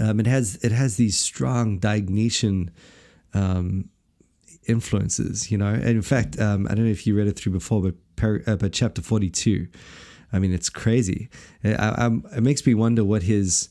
Um, 0.00 0.20
it 0.20 0.26
has 0.26 0.56
it 0.62 0.72
has 0.72 0.96
these 0.96 1.18
strong 1.18 1.78
Diognetian 1.78 2.70
um, 3.32 3.88
influences. 4.66 5.50
You 5.50 5.58
know, 5.58 5.68
and 5.68 5.84
in 5.84 6.02
fact, 6.02 6.40
um, 6.40 6.66
I 6.68 6.74
don't 6.74 6.84
know 6.84 6.90
if 6.90 7.06
you 7.06 7.16
read 7.16 7.28
it 7.28 7.36
through 7.38 7.52
before, 7.52 7.80
but 7.82 7.94
uh, 8.46 8.56
but 8.56 8.72
chapter 8.72 9.02
forty 9.02 9.30
two. 9.30 9.68
I 10.32 10.38
mean, 10.38 10.52
it's 10.52 10.68
crazy. 10.70 11.28
I, 11.64 11.72
I, 11.74 12.06
it 12.36 12.42
makes 12.42 12.64
me 12.66 12.74
wonder 12.74 13.04
what 13.04 13.22
his, 13.24 13.68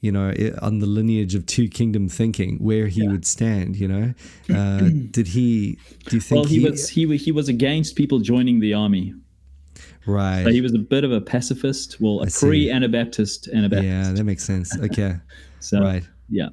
you 0.00 0.10
know, 0.10 0.30
i- 0.30 0.52
on 0.62 0.78
the 0.78 0.86
lineage 0.86 1.34
of 1.34 1.44
two 1.46 1.68
kingdom 1.68 2.08
thinking, 2.08 2.56
where 2.58 2.86
he 2.88 3.06
would 3.06 3.26
stand. 3.26 3.76
You 3.76 3.88
know, 3.88 4.14
uh, 4.54 4.88
did 5.10 5.28
he? 5.28 5.78
Do 6.08 6.16
you 6.16 6.20
think 6.20 6.36
Well, 6.42 6.44
he, 6.48 6.60
was 6.60 6.88
he 6.88 7.16
he 7.16 7.32
was 7.32 7.48
against 7.48 7.96
people 7.96 8.18
joining 8.20 8.60
the 8.60 8.72
army. 8.74 9.14
right? 10.06 10.44
So 10.44 10.50
he 10.50 10.60
was 10.60 10.74
a 10.74 10.78
bit 10.78 11.04
of 11.04 11.12
a 11.12 11.20
pacifist. 11.20 12.00
Well, 12.00 12.20
a 12.22 12.30
see. 12.30 12.46
pre-Anabaptist 12.46 13.48
Anabaptist. 13.48 13.84
yeah, 13.86 14.12
that 14.12 14.24
makes 14.24 14.44
sense. 14.44 14.76
Okay, 14.78 15.16
So 15.60 15.80
right. 15.80 16.02
yeah, 16.30 16.48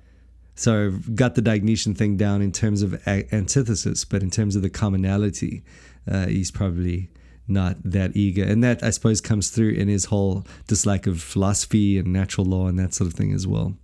So 0.55 0.91
got 1.15 1.35
the 1.35 1.41
Diognetian 1.41 1.95
thing 1.97 2.17
down 2.17 2.41
in 2.41 2.51
terms 2.51 2.81
of 2.81 2.93
a- 3.07 3.33
antithesis, 3.33 4.03
but 4.03 4.21
in 4.23 4.29
terms 4.29 4.55
of 4.57 4.61
the 4.61 4.69
commonality, 4.69 5.63
uh, 6.11 6.27
he's 6.27 6.51
probably 6.51 7.09
not 7.47 7.77
that 7.83 8.15
eager, 8.15 8.43
and 8.43 8.63
that 8.63 8.83
I 8.83 8.89
suppose 8.89 9.21
comes 9.21 9.49
through 9.49 9.71
in 9.71 9.87
his 9.87 10.05
whole 10.05 10.45
dislike 10.67 11.07
of 11.07 11.21
philosophy 11.21 11.97
and 11.97 12.11
natural 12.11 12.45
law 12.45 12.67
and 12.67 12.77
that 12.79 12.93
sort 12.93 13.09
of 13.09 13.13
thing 13.13 13.33
as 13.33 13.47
well. 13.47 13.75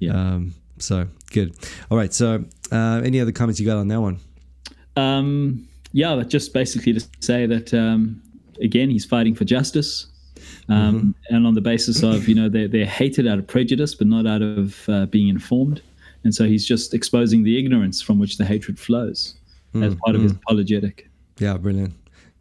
yeah. 0.00 0.12
Um, 0.12 0.54
so 0.78 1.06
good. 1.32 1.54
All 1.90 1.96
right. 1.96 2.12
So 2.12 2.44
uh, 2.72 3.00
any 3.04 3.20
other 3.20 3.32
comments 3.32 3.60
you 3.60 3.66
got 3.66 3.76
on 3.76 3.88
that 3.88 4.00
one? 4.00 4.18
Um, 4.96 5.68
yeah, 5.92 6.16
but 6.16 6.28
just 6.28 6.52
basically 6.52 6.92
to 6.94 7.06
say 7.20 7.46
that 7.46 7.72
um, 7.72 8.22
again, 8.60 8.90
he's 8.90 9.04
fighting 9.04 9.34
for 9.34 9.44
justice, 9.44 10.06
um, 10.68 11.14
and 11.30 11.46
on 11.46 11.54
the 11.54 11.60
basis 11.60 12.02
of 12.02 12.28
you 12.28 12.34
know 12.34 12.48
they're 12.48 12.68
they're 12.68 12.86
hated 12.86 13.26
out 13.26 13.38
of 13.38 13.46
prejudice, 13.46 13.94
but 13.94 14.06
not 14.06 14.26
out 14.26 14.42
of 14.42 14.88
uh, 14.88 15.06
being 15.06 15.28
informed, 15.28 15.82
and 16.24 16.34
so 16.34 16.44
he's 16.44 16.66
just 16.66 16.94
exposing 16.94 17.44
the 17.44 17.58
ignorance 17.58 18.02
from 18.02 18.18
which 18.18 18.36
the 18.36 18.44
hatred 18.44 18.78
flows 18.78 19.34
as 19.82 19.94
part 19.96 20.14
of 20.14 20.22
his 20.22 20.32
apologetic. 20.32 21.08
Yeah, 21.38 21.56
brilliant. 21.56 21.94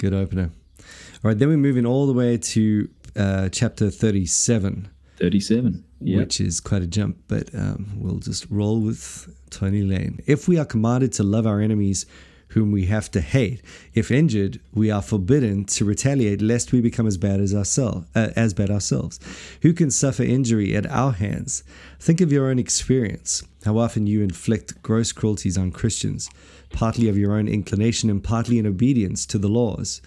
Good 0.04 0.14
opener. 0.14 0.52
All 0.80 1.30
right. 1.30 1.40
Then 1.40 1.48
we 1.48 1.56
move 1.56 1.78
in 1.78 1.86
all 1.86 2.08
the 2.08 2.14
way 2.14 2.36
to 2.36 2.90
uh, 3.16 3.48
chapter 3.48 3.90
thirty-seven. 3.90 4.90
Thirty-seven. 5.18 5.86
Yeah. 6.02 6.18
which 6.18 6.42
is 6.42 6.60
quite 6.60 6.82
a 6.82 6.88
jump, 6.88 7.16
but 7.30 7.56
um, 7.56 7.94
we'll 7.96 8.20
just 8.20 8.46
roll 8.50 8.82
with 8.82 9.34
Tony 9.50 9.84
Lane. 9.84 10.20
If 10.28 10.50
we 10.50 10.60
are 10.60 10.66
commanded 10.66 11.14
to 11.14 11.24
love 11.24 11.48
our 11.48 11.62
enemies 11.62 12.06
whom 12.50 12.74
we 12.74 12.88
have 12.88 13.10
to 13.12 13.22
hate, 13.22 13.62
if 13.94 14.12
injured, 14.12 14.60
we 14.74 14.92
are 14.92 15.02
forbidden 15.02 15.64
to 15.66 15.86
retaliate 15.86 16.42
lest 16.42 16.74
we 16.74 16.82
become 16.82 17.08
as 17.08 17.18
bad 17.18 17.40
as 17.40 17.56
ourselves, 17.56 18.06
uh, 18.14 18.32
as 18.36 18.54
bad 18.54 18.70
ourselves. 18.70 19.18
Who 19.62 19.72
can 19.72 19.90
suffer 19.90 20.24
injury 20.24 20.76
at 20.76 20.86
our 20.88 21.14
hands? 21.14 21.64
Think 22.02 22.20
of 22.20 22.34
your 22.34 22.50
own 22.50 22.60
experience. 22.60 23.42
How 23.64 23.78
often 23.78 24.06
you 24.06 24.22
inflict 24.22 24.82
gross 24.84 25.14
cruelties 25.14 25.58
on 25.58 25.72
Christians, 25.72 26.30
partly 26.74 27.08
of 27.08 27.18
your 27.18 27.38
own 27.38 27.48
inclination 27.48 28.10
and 28.10 28.22
partly 28.22 28.60
in 28.60 28.68
obedience 28.68 29.26
to 29.28 29.38
the 29.38 29.48
laws. 29.48 30.02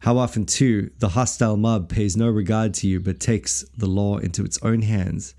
How 0.00 0.16
often, 0.16 0.46
too, 0.46 0.90
the 0.98 1.10
hostile 1.10 1.56
mob 1.56 1.90
pays 1.90 2.16
no 2.16 2.28
regard 2.30 2.72
to 2.74 2.88
you 2.88 3.00
but 3.00 3.20
takes 3.20 3.64
the 3.76 3.86
law 3.86 4.16
into 4.18 4.44
its 4.44 4.58
own 4.62 4.82
hands, 4.82 5.34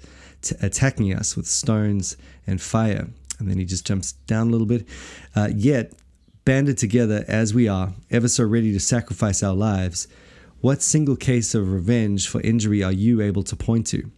attacking 0.62 1.14
us 1.14 1.36
with 1.36 1.48
stones 1.48 2.18
and 2.46 2.62
fire. 2.62 3.08
And 3.40 3.50
then 3.50 3.58
he 3.58 3.66
just 3.66 3.86
jumps 3.86 4.12
down 4.12 4.50
a 4.50 4.52
little 4.52 4.68
bit. 4.68 4.88
Uh, 5.36 5.50
yet, 5.56 5.94
banded 6.46 6.78
together 6.78 7.26
as 7.28 7.54
we 7.54 7.68
are, 7.68 7.94
ever 8.12 8.28
so 8.28 8.44
ready 8.44 8.72
to 8.74 8.80
sacrifice 8.80 9.42
our 9.42 9.56
lives, 9.56 10.08
what 10.62 10.82
single 10.82 11.16
case 11.16 11.54
of 11.54 11.72
revenge 11.72 12.28
for 12.28 12.42
injury 12.42 12.84
are 12.84 12.92
you 12.92 13.22
able 13.22 13.44
to 13.44 13.56
point 13.56 13.88
to? 13.88 14.12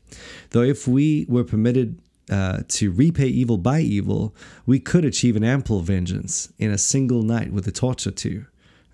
Though 0.51 0.63
if 0.63 0.87
we 0.87 1.25
were 1.27 1.43
permitted 1.43 1.99
uh, 2.29 2.59
to 2.67 2.91
repay 2.91 3.27
evil 3.27 3.57
by 3.57 3.79
evil, 3.79 4.35
we 4.65 4.79
could 4.79 5.05
achieve 5.05 5.35
an 5.35 5.43
ample 5.43 5.81
vengeance 5.81 6.51
in 6.57 6.71
a 6.71 6.77
single 6.77 7.23
night 7.23 7.51
with 7.51 7.67
a 7.67 7.71
torch 7.71 8.05
or 8.05 8.11
two. 8.11 8.45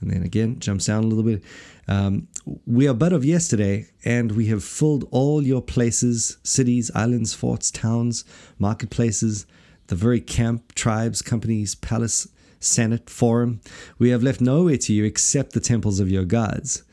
And 0.02 0.12
then 0.12 0.24
again, 0.24 0.60
jumps 0.60 0.86
down 0.86 1.04
a 1.04 1.08
little 1.08 1.24
bit. 1.24 1.44
Um, 1.88 2.28
we 2.66 2.88
are 2.88 2.94
but 2.94 3.14
of 3.14 3.24
yesterday, 3.24 3.88
and 4.04 4.32
we 4.34 4.48
have 4.48 4.64
filled 4.64 5.08
all 5.12 5.42
your 5.42 5.62
places, 5.62 6.38
cities, 6.44 6.92
islands, 6.94 7.34
forts, 7.34 7.72
towns, 7.72 8.26
marketplaces, 8.60 9.46
the 9.88 9.96
very 9.96 10.20
camp, 10.20 10.74
tribes, 10.76 11.22
companies, 11.22 11.76
palace, 11.76 12.28
senate, 12.60 13.10
forum. 13.10 13.62
We 13.98 14.10
have 14.10 14.24
left 14.24 14.42
nowhere 14.42 14.78
to 14.78 14.94
you 14.94 15.04
except 15.06 15.54
the 15.54 15.60
temples 15.60 16.00
of 16.00 16.10
your 16.10 16.26
gods. 16.26 16.84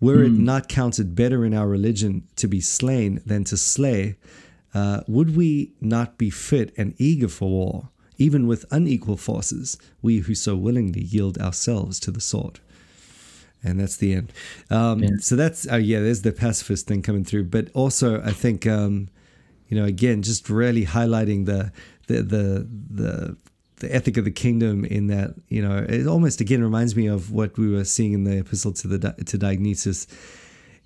Were 0.00 0.22
it 0.22 0.32
not 0.32 0.68
counted 0.68 1.14
better 1.14 1.44
in 1.44 1.52
our 1.52 1.68
religion 1.68 2.26
to 2.36 2.48
be 2.48 2.62
slain 2.62 3.20
than 3.26 3.44
to 3.44 3.56
slay, 3.58 4.16
uh, 4.74 5.00
would 5.06 5.36
we 5.36 5.72
not 5.80 6.18
be 6.18 6.30
fit 6.30 6.72
and 6.76 6.94
eager 6.98 7.28
for 7.28 7.48
war, 7.48 7.88
even 8.18 8.46
with 8.46 8.64
unequal 8.70 9.16
forces, 9.16 9.78
we 10.02 10.18
who 10.18 10.34
so 10.34 10.56
willingly 10.56 11.02
yield 11.02 11.38
ourselves 11.38 11.98
to 12.00 12.10
the 12.10 12.20
sword? 12.20 12.60
And 13.62 13.78
that's 13.78 13.96
the 13.96 14.14
end. 14.14 14.32
Um, 14.70 15.00
So 15.20 15.36
that's, 15.36 15.70
uh, 15.70 15.76
yeah, 15.76 16.00
there's 16.00 16.22
the 16.22 16.32
pacifist 16.32 16.86
thing 16.86 17.02
coming 17.02 17.24
through. 17.24 17.44
But 17.44 17.68
also, 17.74 18.22
I 18.22 18.32
think, 18.32 18.66
um, 18.66 19.08
you 19.68 19.76
know, 19.78 19.84
again, 19.84 20.22
just 20.22 20.48
really 20.48 20.86
highlighting 20.86 21.44
the, 21.46 21.70
the, 22.06 22.22
the, 22.22 22.68
the, 22.90 23.36
the 23.76 23.94
ethic 23.94 24.16
of 24.16 24.24
the 24.24 24.30
kingdom 24.30 24.84
in 24.84 25.08
that, 25.08 25.34
you 25.48 25.60
know, 25.60 25.84
it 25.88 26.06
almost 26.06 26.40
again 26.40 26.62
reminds 26.62 26.94
me 26.96 27.06
of 27.06 27.32
what 27.32 27.58
we 27.58 27.68
were 27.70 27.84
seeing 27.84 28.12
in 28.12 28.24
the 28.24 28.38
epistle 28.38 28.72
to 28.72 28.88
the 28.88 28.98
to 29.24 29.38
Diognetus 29.38 30.06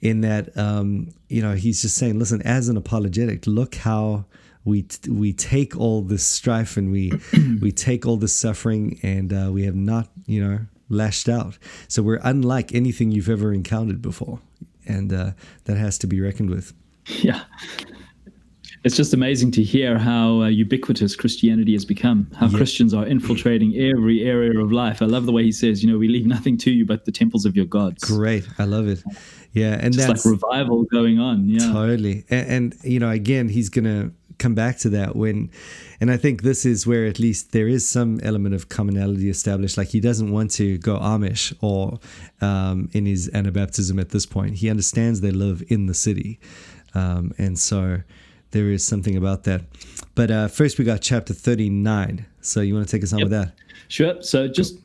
in 0.01 0.21
that 0.21 0.57
um, 0.57 1.09
you 1.29 1.43
know 1.43 1.55
he's 1.55 1.83
just 1.83 1.97
saying, 1.97 2.19
listen, 2.19 2.43
as 2.43 2.69
an 2.69 2.77
apologetic, 2.77 3.47
look 3.47 3.77
how 3.77 4.25
we 4.65 4.87
we 5.09 5.33
take 5.33 5.77
all 5.77 6.03
this 6.03 6.25
strife 6.25 6.77
and 6.77 6.91
we 6.91 7.13
we 7.61 7.73
take 7.73 8.07
all 8.07 8.17
this 8.17 8.35
suffering 8.35 8.99
and 9.03 9.33
uh, 9.33 9.51
we 9.53 9.65
have 9.65 9.77
not 9.77 10.09
you 10.27 10.43
know 10.43 10.61
lashed 10.89 11.29
out. 11.29 11.59
So 11.89 12.03
we're 12.03 12.21
unlike 12.23 12.75
anything 12.75 13.11
you've 13.11 13.31
ever 13.31 13.53
encountered 13.53 14.03
before, 14.03 14.41
and 14.87 15.13
uh, 15.13 15.33
that 15.65 15.77
has 15.77 15.99
to 15.99 16.07
be 16.07 16.21
reckoned 16.21 16.51
with. 16.51 16.73
Yeah. 17.07 17.43
it's 18.85 18.97
just 18.97 19.15
amazing 19.15 19.51
to 19.51 19.63
hear 19.63 19.99
how 19.99 20.43
uh, 20.43 20.49
ubiquitous 20.49 21.17
Christianity 21.17 21.73
has 21.73 21.87
become, 21.87 22.31
how 22.39 22.47
yeah. 22.47 22.57
Christians 22.57 22.93
are 22.93 23.07
infiltrating 23.07 23.75
every 23.77 24.23
area 24.23 24.59
of 24.59 24.73
life. 24.73 25.01
I 25.01 25.07
love 25.07 25.25
the 25.25 25.33
way 25.33 25.43
he 25.43 25.53
says, 25.53 25.83
you 25.83 25.91
know, 25.91 25.99
we 25.99 26.07
leave 26.07 26.27
nothing 26.27 26.59
to 26.59 26.71
you 26.71 26.85
but 26.85 27.07
the 27.07 27.13
temples 27.13 27.47
of 27.47 27.57
your 27.57 27.65
gods. 27.65 28.05
Great. 28.05 28.47
I 28.59 28.65
love 28.65 28.87
it. 28.87 29.03
Yeah. 29.55 29.79
And 29.81 29.95
just 29.95 30.07
that's 30.07 30.27
like 30.27 30.33
revival 30.33 30.85
going 30.85 31.19
on. 31.19 31.49
Yeah. 31.49 31.73
Totally. 31.73 32.25
And, 32.29 32.49
and 32.49 32.75
you 32.85 33.01
know, 33.01 33.11
again, 33.11 33.49
he's 33.49 33.71
to 33.71 34.13
come 34.39 34.55
back 34.55 34.79
to 34.79 34.89
that 34.91 35.17
when, 35.17 35.51
and 36.01 36.11
I 36.11 36.17
think 36.17 36.43
this 36.43 36.67
is 36.67 36.87
where 36.87 37.07
at 37.07 37.19
least 37.19 37.53
there 37.53 37.69
is 37.69 37.89
some 37.89 38.21
element 38.23 38.55
of 38.55 38.69
commonality 38.69 39.31
established. 39.31 39.79
Like 39.79 39.89
he 39.89 40.01
doesn't 40.01 40.31
want 40.31 40.51
to 40.53 40.77
go 40.79 40.99
Amish 40.99 41.57
or 41.63 41.99
um, 42.41 42.91
in 42.93 43.07
his 43.07 43.31
Anabaptism 43.31 43.99
at 44.01 44.11
this 44.11 44.27
point. 44.27 44.57
He 44.57 44.69
understands 44.69 45.21
they 45.23 45.31
live 45.31 45.63
in 45.69 45.87
the 45.87 45.95
city. 45.95 46.39
Um, 46.95 47.33
and 47.39 47.59
so, 47.59 48.03
there 48.55 48.71
is 48.71 48.85
something 48.85 49.17
about 49.17 49.45
that. 49.45 49.63
But 50.15 50.31
uh, 50.31 50.49
first, 50.49 50.79
we 50.79 50.85
got 50.85 51.03
chapter 51.03 51.35
39. 51.35 52.25
So 52.41 52.61
you 52.61 52.75
want 52.75 52.87
to 52.89 52.97
take 52.97 53.03
us 53.03 53.13
on 53.13 53.19
yep. 53.19 53.27
with 53.27 53.33
that? 53.33 53.53
Sure. 53.89 54.23
So 54.23 54.49
just 54.49 54.79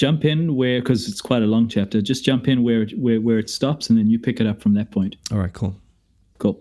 jump 0.00 0.24
in 0.24 0.56
where, 0.56 0.80
because 0.80 1.06
it's 1.06 1.20
quite 1.20 1.42
a 1.42 1.46
long 1.46 1.68
chapter, 1.68 2.00
just 2.00 2.24
jump 2.24 2.48
in 2.48 2.62
where, 2.62 2.80
it, 2.80 2.98
where, 2.98 3.20
where 3.20 3.38
it 3.38 3.50
stops 3.50 3.90
and 3.90 3.98
then 3.98 4.08
you 4.08 4.18
pick 4.18 4.40
it 4.40 4.46
up 4.46 4.62
from 4.62 4.72
that 4.72 4.90
point. 4.90 5.16
All 5.30 5.36
right, 5.36 5.52
cool. 5.52 5.76
Cool. 6.38 6.58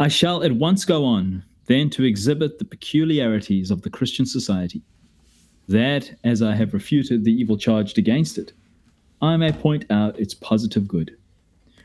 I 0.00 0.08
shall 0.08 0.42
at 0.42 0.50
once 0.50 0.84
go 0.84 1.04
on, 1.04 1.44
then 1.66 1.88
to 1.90 2.02
exhibit 2.02 2.58
the 2.58 2.64
peculiarities 2.64 3.70
of 3.70 3.82
the 3.82 3.90
Christian 3.90 4.26
society, 4.26 4.82
that, 5.68 6.12
as 6.24 6.42
I 6.42 6.56
have 6.56 6.74
refuted 6.74 7.22
the 7.22 7.32
evil 7.32 7.56
charged 7.56 7.96
against 7.96 8.38
it, 8.38 8.52
I 9.22 9.36
may 9.36 9.52
point 9.52 9.84
out 9.90 10.18
its 10.18 10.34
positive 10.34 10.88
good. 10.88 11.16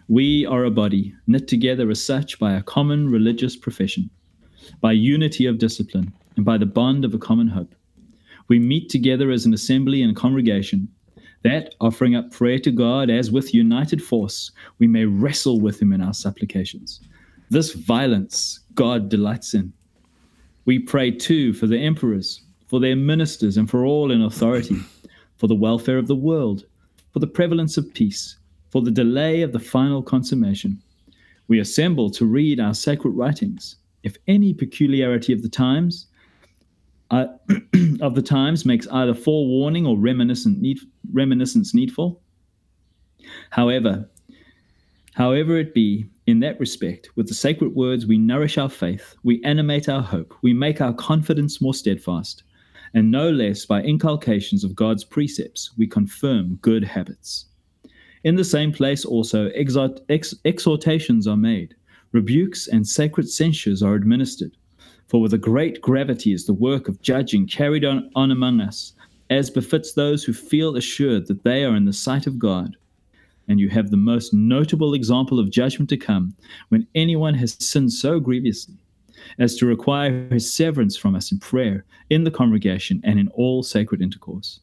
We 0.07 0.47
are 0.47 0.63
a 0.63 0.71
body, 0.71 1.13
knit 1.27 1.47
together 1.47 1.91
as 1.91 2.03
such 2.03 2.39
by 2.39 2.53
a 2.53 2.63
common 2.63 3.11
religious 3.11 3.55
profession, 3.55 4.09
by 4.81 4.93
unity 4.93 5.45
of 5.45 5.59
discipline, 5.59 6.11
and 6.35 6.43
by 6.43 6.57
the 6.57 6.65
bond 6.65 7.05
of 7.05 7.13
a 7.13 7.19
common 7.19 7.49
hope. 7.49 7.75
We 8.47 8.59
meet 8.59 8.89
together 8.89 9.31
as 9.31 9.45
an 9.45 9.53
assembly 9.53 10.01
and 10.01 10.15
congregation, 10.15 10.87
that, 11.43 11.75
offering 11.81 12.15
up 12.15 12.31
prayer 12.31 12.59
to 12.59 12.71
God 12.71 13.09
as 13.09 13.31
with 13.31 13.53
united 13.53 14.01
force, 14.03 14.51
we 14.79 14.87
may 14.87 15.05
wrestle 15.05 15.59
with 15.59 15.81
Him 15.81 15.91
in 15.91 16.01
our 16.01 16.13
supplications. 16.13 17.01
This 17.49 17.73
violence 17.73 18.59
God 18.75 19.09
delights 19.09 19.53
in. 19.53 19.73
We 20.65 20.79
pray 20.79 21.11
too 21.11 21.53
for 21.53 21.67
the 21.67 21.79
emperors, 21.79 22.41
for 22.67 22.79
their 22.79 22.95
ministers, 22.95 23.57
and 23.57 23.69
for 23.69 23.85
all 23.85 24.11
in 24.11 24.21
authority, 24.21 24.77
for 25.37 25.47
the 25.47 25.55
welfare 25.55 25.97
of 25.97 26.07
the 26.07 26.15
world, 26.15 26.65
for 27.11 27.19
the 27.19 27.27
prevalence 27.27 27.77
of 27.77 27.93
peace 27.93 28.37
for 28.73 28.81
the 28.81 28.89
delay 28.89 29.43
of 29.43 29.51
the 29.51 29.59
final 29.59 30.01
consummation. 30.01 30.81
We 31.47 31.59
assemble 31.59 32.09
to 32.09 32.25
read 32.25 32.59
our 32.59 32.73
sacred 32.73 33.11
writings. 33.11 33.75
If 34.01 34.17
any 34.27 34.51
peculiarity 34.51 35.31
of 35.31 35.43
the 35.43 35.47
times 35.47 36.07
uh, 37.11 37.25
of 38.01 38.15
the 38.15 38.21
times 38.21 38.65
makes 38.65 38.87
either 38.87 39.13
forewarning 39.13 39.85
or 39.85 39.97
reminiscent 39.97 40.59
need, 40.59 40.79
reminiscence 41.11 41.73
needful. 41.73 42.21
However, 43.51 44.09
however 45.13 45.57
it 45.57 45.73
be, 45.73 46.09
in 46.25 46.39
that 46.39 46.59
respect, 46.59 47.09
with 47.15 47.27
the 47.27 47.33
sacred 47.33 47.75
words 47.75 48.05
we 48.05 48.17
nourish 48.17 48.57
our 48.57 48.69
faith, 48.69 49.15
we 49.23 49.43
animate 49.43 49.89
our 49.89 50.01
hope, 50.01 50.33
we 50.41 50.53
make 50.53 50.79
our 50.79 50.93
confidence 50.93 51.61
more 51.61 51.73
steadfast, 51.73 52.43
and 52.93 53.11
no 53.11 53.29
less 53.29 53.65
by 53.65 53.81
inculcations 53.81 54.63
of 54.63 54.75
God's 54.75 55.03
precepts 55.03 55.71
we 55.77 55.87
confirm 55.87 56.55
good 56.61 56.83
habits. 56.83 57.45
In 58.23 58.35
the 58.35 58.45
same 58.45 58.71
place 58.71 59.03
also 59.03 59.47
exhort, 59.47 59.99
ex, 60.09 60.33
exhortations 60.45 61.27
are 61.27 61.37
made, 61.37 61.75
rebukes 62.13 62.67
and 62.67 62.87
sacred 62.87 63.29
censures 63.29 63.83
are 63.83 63.95
administered. 63.95 64.55
For 65.07 65.21
with 65.21 65.33
a 65.33 65.37
great 65.37 65.81
gravity 65.81 66.33
is 66.33 66.45
the 66.45 66.53
work 66.53 66.87
of 66.87 67.01
judging 67.01 67.47
carried 67.47 67.85
on, 67.85 68.09
on 68.15 68.31
among 68.31 68.61
us, 68.61 68.93
as 69.29 69.49
befits 69.49 69.93
those 69.93 70.23
who 70.23 70.33
feel 70.33 70.75
assured 70.75 71.27
that 71.27 71.43
they 71.43 71.63
are 71.63 71.75
in 71.75 71.85
the 71.85 71.93
sight 71.93 72.27
of 72.27 72.39
God. 72.39 72.75
And 73.47 73.59
you 73.59 73.69
have 73.69 73.91
the 73.91 73.97
most 73.97 74.33
notable 74.33 74.93
example 74.93 75.39
of 75.39 75.51
judgment 75.51 75.89
to 75.89 75.97
come 75.97 76.35
when 76.69 76.87
anyone 76.95 77.33
has 77.35 77.57
sinned 77.59 77.91
so 77.91 78.19
grievously 78.19 78.75
as 79.39 79.55
to 79.55 79.65
require 79.65 80.27
his 80.29 80.53
severance 80.53 80.95
from 80.97 81.15
us 81.15 81.31
in 81.31 81.39
prayer, 81.39 81.85
in 82.09 82.23
the 82.23 82.31
congregation, 82.31 83.01
and 83.03 83.19
in 83.19 83.27
all 83.29 83.63
sacred 83.63 84.01
intercourse. 84.01 84.59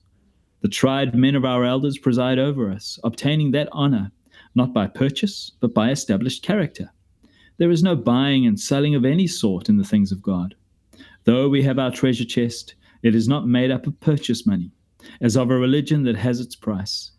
The 0.61 0.69
tried 0.69 1.15
men 1.15 1.35
of 1.35 1.45
our 1.45 1.65
elders 1.65 1.99
preside 1.99 2.39
over 2.39 2.71
us, 2.71 2.99
obtaining 3.05 3.51
that 3.53 3.69
honor, 3.73 4.11
not 4.55 4.75
by 4.75 4.87
purchase, 4.87 5.53
but 5.61 5.75
by 5.75 5.91
established 5.91 6.43
character. 6.43 6.93
There 7.61 7.71
is 7.71 7.83
no 7.83 7.95
buying 7.95 8.47
and 8.47 8.59
selling 8.59 8.95
of 8.95 9.05
any 9.05 9.27
sort 9.27 9.69
in 9.69 9.77
the 9.77 9.85
things 9.85 10.13
of 10.13 10.23
God. 10.23 10.55
Though 11.25 11.47
we 11.47 11.63
have 11.65 11.79
our 11.79 11.91
treasure 11.91 12.25
chest, 12.25 12.75
it 13.03 13.15
is 13.15 13.29
not 13.29 13.47
made 13.47 13.71
up 13.71 13.87
of 13.87 14.01
purchase 14.01 14.47
money, 14.47 14.71
as 15.21 15.37
of 15.37 15.51
a 15.51 15.59
religion 15.59 16.03
that 16.05 16.17
has 16.17 16.41
its 16.41 16.57
price. 16.57 17.11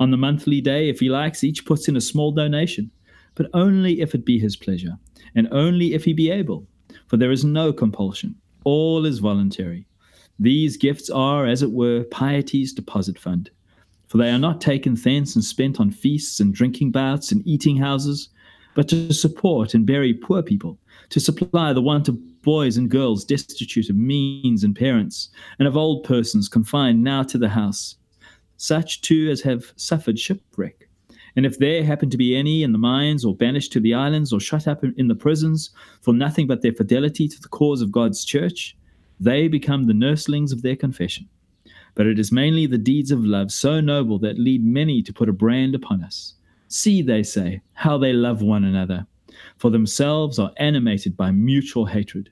On 0.00 0.10
the 0.10 0.16
monthly 0.16 0.60
day, 0.60 0.88
if 0.88 0.98
he 0.98 1.08
likes, 1.08 1.44
each 1.44 1.64
puts 1.64 1.86
in 1.86 1.94
a 1.94 2.00
small 2.00 2.32
donation, 2.32 2.90
but 3.36 3.48
only 3.54 4.00
if 4.00 4.16
it 4.16 4.24
be 4.24 4.36
his 4.36 4.56
pleasure, 4.56 4.98
and 5.36 5.46
only 5.52 5.94
if 5.94 6.04
he 6.04 6.12
be 6.12 6.28
able, 6.28 6.66
for 7.06 7.16
there 7.16 7.30
is 7.30 7.44
no 7.44 7.72
compulsion. 7.72 8.34
All 8.64 9.06
is 9.06 9.20
voluntary. 9.20 9.86
These 10.40 10.76
gifts 10.76 11.08
are, 11.08 11.46
as 11.46 11.62
it 11.62 11.70
were, 11.70 12.02
piety's 12.02 12.72
deposit 12.72 13.16
fund. 13.16 13.48
For 14.08 14.18
they 14.18 14.30
are 14.30 14.40
not 14.40 14.60
taken 14.60 14.96
thence 14.96 15.36
and 15.36 15.44
spent 15.44 15.78
on 15.78 15.92
feasts 15.92 16.40
and 16.40 16.52
drinking 16.52 16.90
bouts 16.90 17.30
and 17.30 17.46
eating 17.46 17.76
houses, 17.76 18.30
but 18.74 18.88
to 18.88 19.12
support 19.12 19.74
and 19.74 19.86
bury 19.86 20.12
poor 20.12 20.42
people, 20.42 20.78
to 21.10 21.20
supply 21.20 21.72
the 21.72 21.82
want 21.82 22.08
of 22.08 22.42
boys 22.42 22.76
and 22.76 22.90
girls 22.90 23.24
destitute 23.24 23.88
of 23.88 23.96
means 23.96 24.64
and 24.64 24.76
parents, 24.76 25.30
and 25.58 25.66
of 25.66 25.76
old 25.76 26.04
persons 26.04 26.48
confined 26.48 27.02
now 27.02 27.22
to 27.22 27.38
the 27.38 27.48
house, 27.48 27.96
such 28.56 29.00
too 29.00 29.28
as 29.30 29.40
have 29.40 29.72
suffered 29.76 30.18
shipwreck. 30.18 30.88
And 31.36 31.44
if 31.44 31.58
there 31.58 31.82
happen 31.82 32.10
to 32.10 32.16
be 32.16 32.36
any 32.36 32.62
in 32.62 32.72
the 32.72 32.78
mines, 32.78 33.24
or 33.24 33.34
banished 33.34 33.72
to 33.72 33.80
the 33.80 33.94
islands, 33.94 34.32
or 34.32 34.38
shut 34.38 34.68
up 34.68 34.84
in 34.84 35.08
the 35.08 35.14
prisons, 35.14 35.70
for 36.00 36.14
nothing 36.14 36.46
but 36.46 36.62
their 36.62 36.72
fidelity 36.72 37.26
to 37.26 37.40
the 37.40 37.48
cause 37.48 37.82
of 37.82 37.90
God's 37.90 38.24
church, 38.24 38.76
they 39.18 39.48
become 39.48 39.86
the 39.86 39.92
nurslings 39.92 40.52
of 40.52 40.62
their 40.62 40.76
confession. 40.76 41.28
But 41.94 42.06
it 42.06 42.18
is 42.18 42.30
mainly 42.30 42.66
the 42.66 42.78
deeds 42.78 43.10
of 43.10 43.24
love 43.24 43.50
so 43.50 43.80
noble 43.80 44.18
that 44.20 44.38
lead 44.38 44.64
many 44.64 45.02
to 45.02 45.12
put 45.12 45.28
a 45.28 45.32
brand 45.32 45.74
upon 45.74 46.02
us. 46.04 46.34
See, 46.74 47.02
they 47.02 47.22
say, 47.22 47.60
how 47.74 47.98
they 47.98 48.12
love 48.12 48.42
one 48.42 48.64
another, 48.64 49.06
for 49.58 49.70
themselves 49.70 50.40
are 50.40 50.50
animated 50.56 51.16
by 51.16 51.30
mutual 51.30 51.86
hatred. 51.86 52.30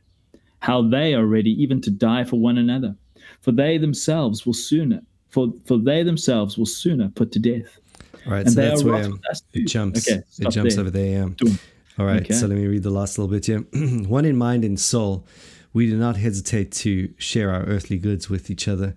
How 0.59 0.83
they 0.83 1.15
are 1.15 1.27
ready 1.27 1.51
even 1.63 1.81
to 1.83 1.93
die 1.93 2.25
for 2.25 2.41
one 2.41 2.59
another, 2.59 2.97
for 3.41 3.53
they 3.53 3.79
themselves 3.79 4.45
will 4.45 4.53
sooner, 4.53 5.01
for, 5.29 5.53
for 5.65 5.79
they 5.79 6.03
themselves 6.03 6.59
will 6.59 6.67
sooner 6.67 7.09
put 7.11 7.31
to 7.31 7.39
death. 7.39 7.79
All 8.27 8.33
right, 8.33 8.45
and 8.45 8.53
so 8.53 8.61
that's 8.61 8.83
where 8.83 9.09
it 9.53 9.69
jumps. 9.69 10.09
Okay, 10.11 10.25
it 10.41 10.51
jumps 10.51 10.75
there. 10.75 10.81
over 10.81 10.91
there. 10.91 11.29
Yeah. 11.41 11.53
All 12.01 12.07
right, 12.07 12.23
okay. 12.23 12.35
so 12.35 12.49
let 12.49 12.59
me 12.59 12.67
read 12.67 12.83
the 12.83 12.91
last 12.91 13.19
little 13.19 13.31
bit 13.31 13.47
here. 13.47 13.61
one 14.09 14.25
in 14.25 14.37
mind 14.37 14.65
and 14.65 14.81
soul 14.81 15.25
we 15.73 15.89
do 15.89 15.97
not 15.97 16.17
hesitate 16.17 16.73
to 16.73 17.15
share 17.17 17.53
our 17.53 17.63
earthly 17.63 17.97
goods 17.97 18.29
with 18.29 18.51
each 18.51 18.67
other. 18.67 18.97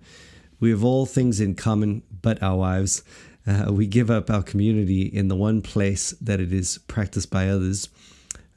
We 0.58 0.70
have 0.70 0.82
all 0.82 1.06
things 1.06 1.40
in 1.40 1.54
common 1.54 2.02
but 2.20 2.42
our 2.42 2.56
wives. 2.56 3.04
Uh, 3.46 3.72
we 3.72 3.86
give 3.86 4.10
up 4.10 4.30
our 4.30 4.42
community 4.42 5.02
in 5.02 5.28
the 5.28 5.36
one 5.36 5.62
place 5.62 6.10
that 6.20 6.40
it 6.40 6.52
is 6.52 6.78
practiced 6.88 7.30
by 7.30 7.48
others, 7.48 7.88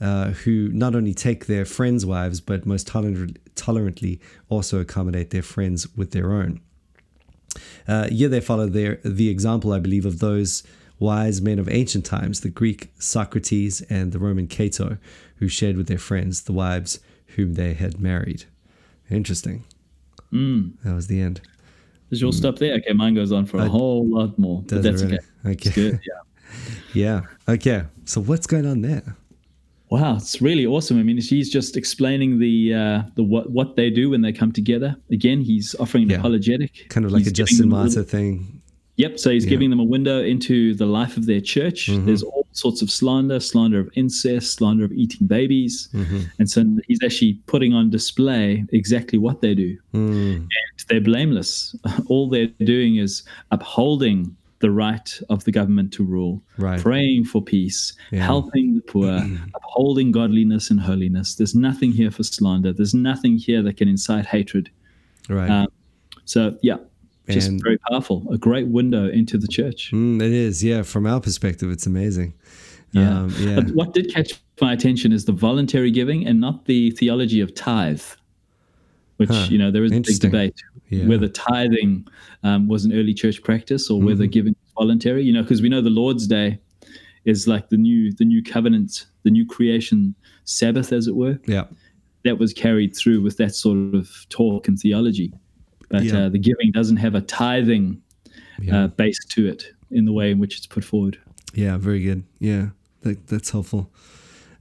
uh, 0.01 0.31
who 0.31 0.69
not 0.69 0.95
only 0.95 1.13
take 1.13 1.45
their 1.45 1.65
friends' 1.65 2.05
wives, 2.05 2.41
but 2.41 2.65
most 2.65 2.87
tolerant, 2.87 3.37
tolerantly 3.55 4.19
also 4.47 4.79
accommodate 4.79 5.29
their 5.29 5.43
friends 5.43 5.95
with 5.95 6.11
their 6.11 6.31
own. 6.31 6.59
Uh, 7.87 8.07
here 8.07 8.29
they 8.29 8.41
follow 8.41 8.67
their, 8.67 8.99
the 9.03 9.29
example, 9.29 9.73
I 9.73 9.79
believe, 9.79 10.05
of 10.05 10.19
those 10.19 10.63
wise 10.99 11.41
men 11.41 11.59
of 11.59 11.69
ancient 11.69 12.05
times, 12.05 12.41
the 12.41 12.49
Greek 12.49 12.91
Socrates 12.99 13.81
and 13.89 14.11
the 14.11 14.19
Roman 14.19 14.47
Cato, 14.47 14.97
who 15.37 15.47
shared 15.47 15.77
with 15.77 15.87
their 15.87 15.97
friends 15.97 16.41
the 16.41 16.53
wives 16.53 16.99
whom 17.35 17.53
they 17.53 17.73
had 17.73 17.99
married. 17.99 18.45
Interesting. 19.09 19.63
Mm. 20.31 20.73
That 20.83 20.93
was 20.93 21.07
the 21.07 21.21
end. 21.21 21.41
Does 22.09 22.21
yours 22.21 22.35
mm. 22.35 22.39
stop 22.39 22.57
there? 22.57 22.73
Okay, 22.75 22.93
mine 22.93 23.13
goes 23.15 23.31
on 23.31 23.45
for 23.45 23.57
a 23.57 23.63
uh, 23.63 23.67
whole 23.67 24.07
lot 24.07 24.37
more. 24.37 24.63
But 24.63 24.83
that's 24.83 25.03
really? 25.03 25.19
okay. 25.45 25.69
Okay. 25.69 25.99
Yeah. 26.93 27.21
yeah. 27.47 27.53
Okay. 27.53 27.83
So 28.05 28.21
what's 28.21 28.47
going 28.47 28.65
on 28.65 28.81
there? 28.81 29.15
Wow, 29.89 30.17
it's 30.17 30.39
really 30.39 30.67
awesome. 30.67 30.99
I 30.99 31.03
mean, 31.03 31.19
he's 31.19 31.49
just 31.49 31.75
explaining 31.75 32.39
the 32.39 32.73
uh, 32.73 33.01
the 33.15 33.23
what 33.23 33.49
what 33.49 33.75
they 33.75 33.89
do 33.89 34.11
when 34.11 34.21
they 34.21 34.31
come 34.31 34.51
together. 34.51 34.95
Again, 35.11 35.41
he's 35.41 35.75
offering 35.79 36.03
an 36.03 36.09
yeah. 36.11 36.17
apologetic, 36.17 36.89
kind 36.89 37.05
of 37.05 37.11
like 37.11 37.21
he's 37.23 37.31
a 37.31 37.33
Justin 37.33 37.69
Martyr 37.69 38.03
thing. 38.03 38.58
Yep. 38.99 39.17
So 39.17 39.29
he's 39.31 39.45
yeah. 39.45 39.51
giving 39.51 39.69
them 39.69 39.79
a 39.79 39.83
window 39.95 40.21
into 40.21 40.73
the 40.75 40.85
life 40.85 41.15
of 41.15 41.25
their 41.25 41.39
church. 41.39 41.87
Mm-hmm. 41.87 42.05
There's 42.05 42.21
all 42.21 42.45
sorts 42.51 42.81
of 42.81 42.91
slander, 42.91 43.39
slander 43.39 43.79
of 43.79 43.89
incest, 43.95 44.55
slander 44.57 44.83
of 44.83 44.91
eating 44.91 45.25
babies. 45.25 45.87
Mm-hmm. 45.93 46.23
And 46.37 46.49
so 46.49 46.65
he's 46.85 46.99
actually 47.01 47.35
putting 47.47 47.73
on 47.73 47.89
display 47.89 48.65
exactly 48.73 49.17
what 49.17 49.39
they 49.39 49.55
do. 49.55 49.77
Mm. 49.93 50.35
And 50.35 50.49
they're 50.89 50.99
blameless. 50.99 51.75
All 52.07 52.27
they're 52.29 52.47
doing 52.73 52.97
is 52.97 53.23
upholding 53.51 54.35
the 54.59 54.69
right 54.71 55.21
of 55.29 55.45
the 55.45 55.51
government 55.53 55.93
to 55.93 56.03
rule, 56.03 56.41
Right. 56.57 56.81
praying 56.81 57.23
for 57.23 57.41
peace, 57.41 57.93
Yeah. 58.11 58.25
helping 58.25 58.75
the 58.75 58.81
poor, 58.81 59.25
upholding 59.55 60.11
godliness 60.11 60.69
and 60.71 60.79
holiness. 60.81 61.35
There's 61.35 61.55
nothing 61.55 61.93
here 61.93 62.11
for 62.11 62.23
slander. 62.23 62.73
There's 62.73 62.93
nothing 62.93 63.37
here 63.37 63.61
that 63.63 63.77
can 63.77 63.87
incite 63.87 64.25
hatred. 64.25 64.69
Right. 65.29 65.49
Um, 65.49 65.67
So, 66.25 66.57
yeah, 66.61 66.77
just 67.29 67.47
And- 67.49 67.61
very 67.63 67.77
powerful. 67.89 68.25
A 68.31 68.37
great 68.37 68.67
window 68.67 69.07
into 69.09 69.37
the 69.37 69.47
church. 69.47 69.91
Mm, 69.93 70.21
it 70.21 70.31
is. 70.31 70.63
Yeah. 70.63 70.81
From 70.83 71.05
our 71.05 71.19
perspective, 71.21 71.71
it's 71.71 71.85
amazing. 71.85 72.33
Yeah. 72.91 73.21
Um, 73.21 73.33
yeah. 73.39 73.61
What 73.73 73.93
did 73.93 74.11
catch 74.13 74.33
my 74.61 74.73
attention 74.73 75.11
is 75.11 75.25
the 75.25 75.31
voluntary 75.31 75.91
giving 75.91 76.25
and 76.25 76.39
not 76.39 76.65
the 76.65 76.91
theology 76.91 77.39
of 77.39 77.53
tithe, 77.53 78.01
which, 79.17 79.29
Huh. 79.29 79.47
you 79.49 79.57
know, 79.57 79.69
there 79.71 79.83
is 79.83 79.91
a 79.91 80.01
big 80.01 80.19
debate 80.19 80.55
Yeah. 80.89 81.05
whether 81.05 81.27
tithing 81.27 82.07
um, 82.43 82.67
was 82.67 82.85
an 82.85 82.93
early 82.93 83.13
church 83.13 83.43
practice 83.43 83.89
or 83.89 84.01
whether 84.01 84.23
Mm-hmm. 84.23 84.31
giving 84.31 84.55
was 84.63 84.71
voluntary, 84.85 85.23
you 85.23 85.33
know, 85.33 85.43
because 85.43 85.61
we 85.61 85.69
know 85.69 85.81
the 85.81 85.89
Lord's 85.89 86.25
Day 86.27 86.59
is 87.25 87.47
like 87.47 87.69
the 87.69 87.77
new 87.77 88.11
the 88.13 88.25
new 88.25 88.41
covenant, 88.41 89.05
the 89.23 89.29
new 89.29 89.45
creation 89.45 90.15
Sabbath, 90.45 90.91
as 90.91 91.05
it 91.05 91.15
were, 91.15 91.37
yeah. 91.45 91.65
that 92.23 92.39
was 92.39 92.53
carried 92.53 92.95
through 92.95 93.21
with 93.21 93.37
that 93.37 93.53
sort 93.53 93.93
of 93.93 94.09
talk 94.29 94.67
and 94.67 94.79
theology. 94.79 95.31
But 95.89 96.03
Yeah. 96.03 96.25
uh, 96.25 96.29
the 96.29 96.39
giving 96.39 96.71
doesn't 96.71 96.97
have 96.97 97.15
a 97.15 97.21
tithing 97.21 98.01
Yeah. 98.61 98.83
uh, 98.83 98.87
base 98.87 99.19
to 99.29 99.47
it 99.47 99.73
in 99.91 100.05
the 100.05 100.11
way 100.13 100.31
in 100.31 100.39
which 100.39 100.57
it's 100.57 100.67
put 100.67 100.83
forward. 100.83 101.17
Yeah, 101.53 101.77
very 101.77 102.01
good. 102.03 102.23
Yeah, 102.39 102.69
that, 103.01 103.27
that's 103.27 103.49
helpful. 103.49 103.89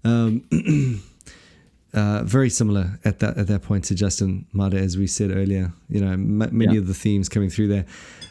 Um, 0.05 0.45
uh, 1.95 2.23
very 2.25 2.51
similar 2.51 2.99
at 3.05 3.19
that 3.21 3.37
at 3.37 3.47
that 3.49 3.63
point 3.63 3.85
to 3.85 3.95
Justin 3.95 4.47
Martyr, 4.53 4.79
as 4.79 4.97
we 4.97 5.07
said 5.07 5.31
earlier. 5.31 5.73
You 5.89 6.01
know, 6.01 6.13
m- 6.13 6.39
many 6.39 6.75
Yeah. 6.75 6.81
of 6.81 6.87
the 6.87 6.95
themes 6.95 7.29
coming 7.29 7.51
through 7.51 7.69
there. 7.69 7.85